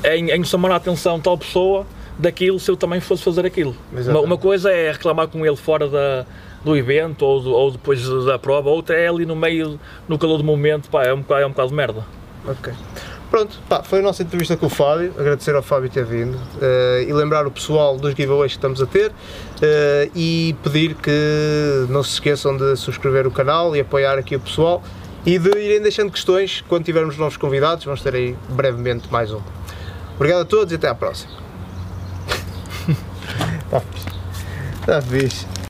[0.04, 1.86] em, em chamar a atenção tal pessoa
[2.18, 3.74] daquilo se eu também fosse fazer aquilo.
[4.10, 6.26] Uma, uma coisa é reclamar com ele fora da,
[6.64, 9.78] do evento ou, do- ou depois da prova, outra é ali no meio,
[10.08, 12.04] no calor do momento, pá, é um bocado, é um bocado de merda.
[12.46, 12.72] Ok.
[13.30, 15.14] Pronto, pá, foi a nossa entrevista com o Fábio.
[15.16, 18.86] Agradecer ao Fábio ter vindo eh, e lembrar o pessoal dos giveaways que estamos a
[18.86, 19.12] ter
[19.62, 24.40] eh, e pedir que não se esqueçam de subscrever o canal e apoiar aqui o
[24.40, 24.82] pessoal
[25.24, 27.84] e de irem deixando questões quando tivermos novos convidados.
[27.84, 29.40] Vamos ter aí brevemente mais um.
[30.20, 31.32] Obrigado a todos e até à próxima.
[33.64, 34.06] Está fixe.
[34.82, 35.50] Está fixe.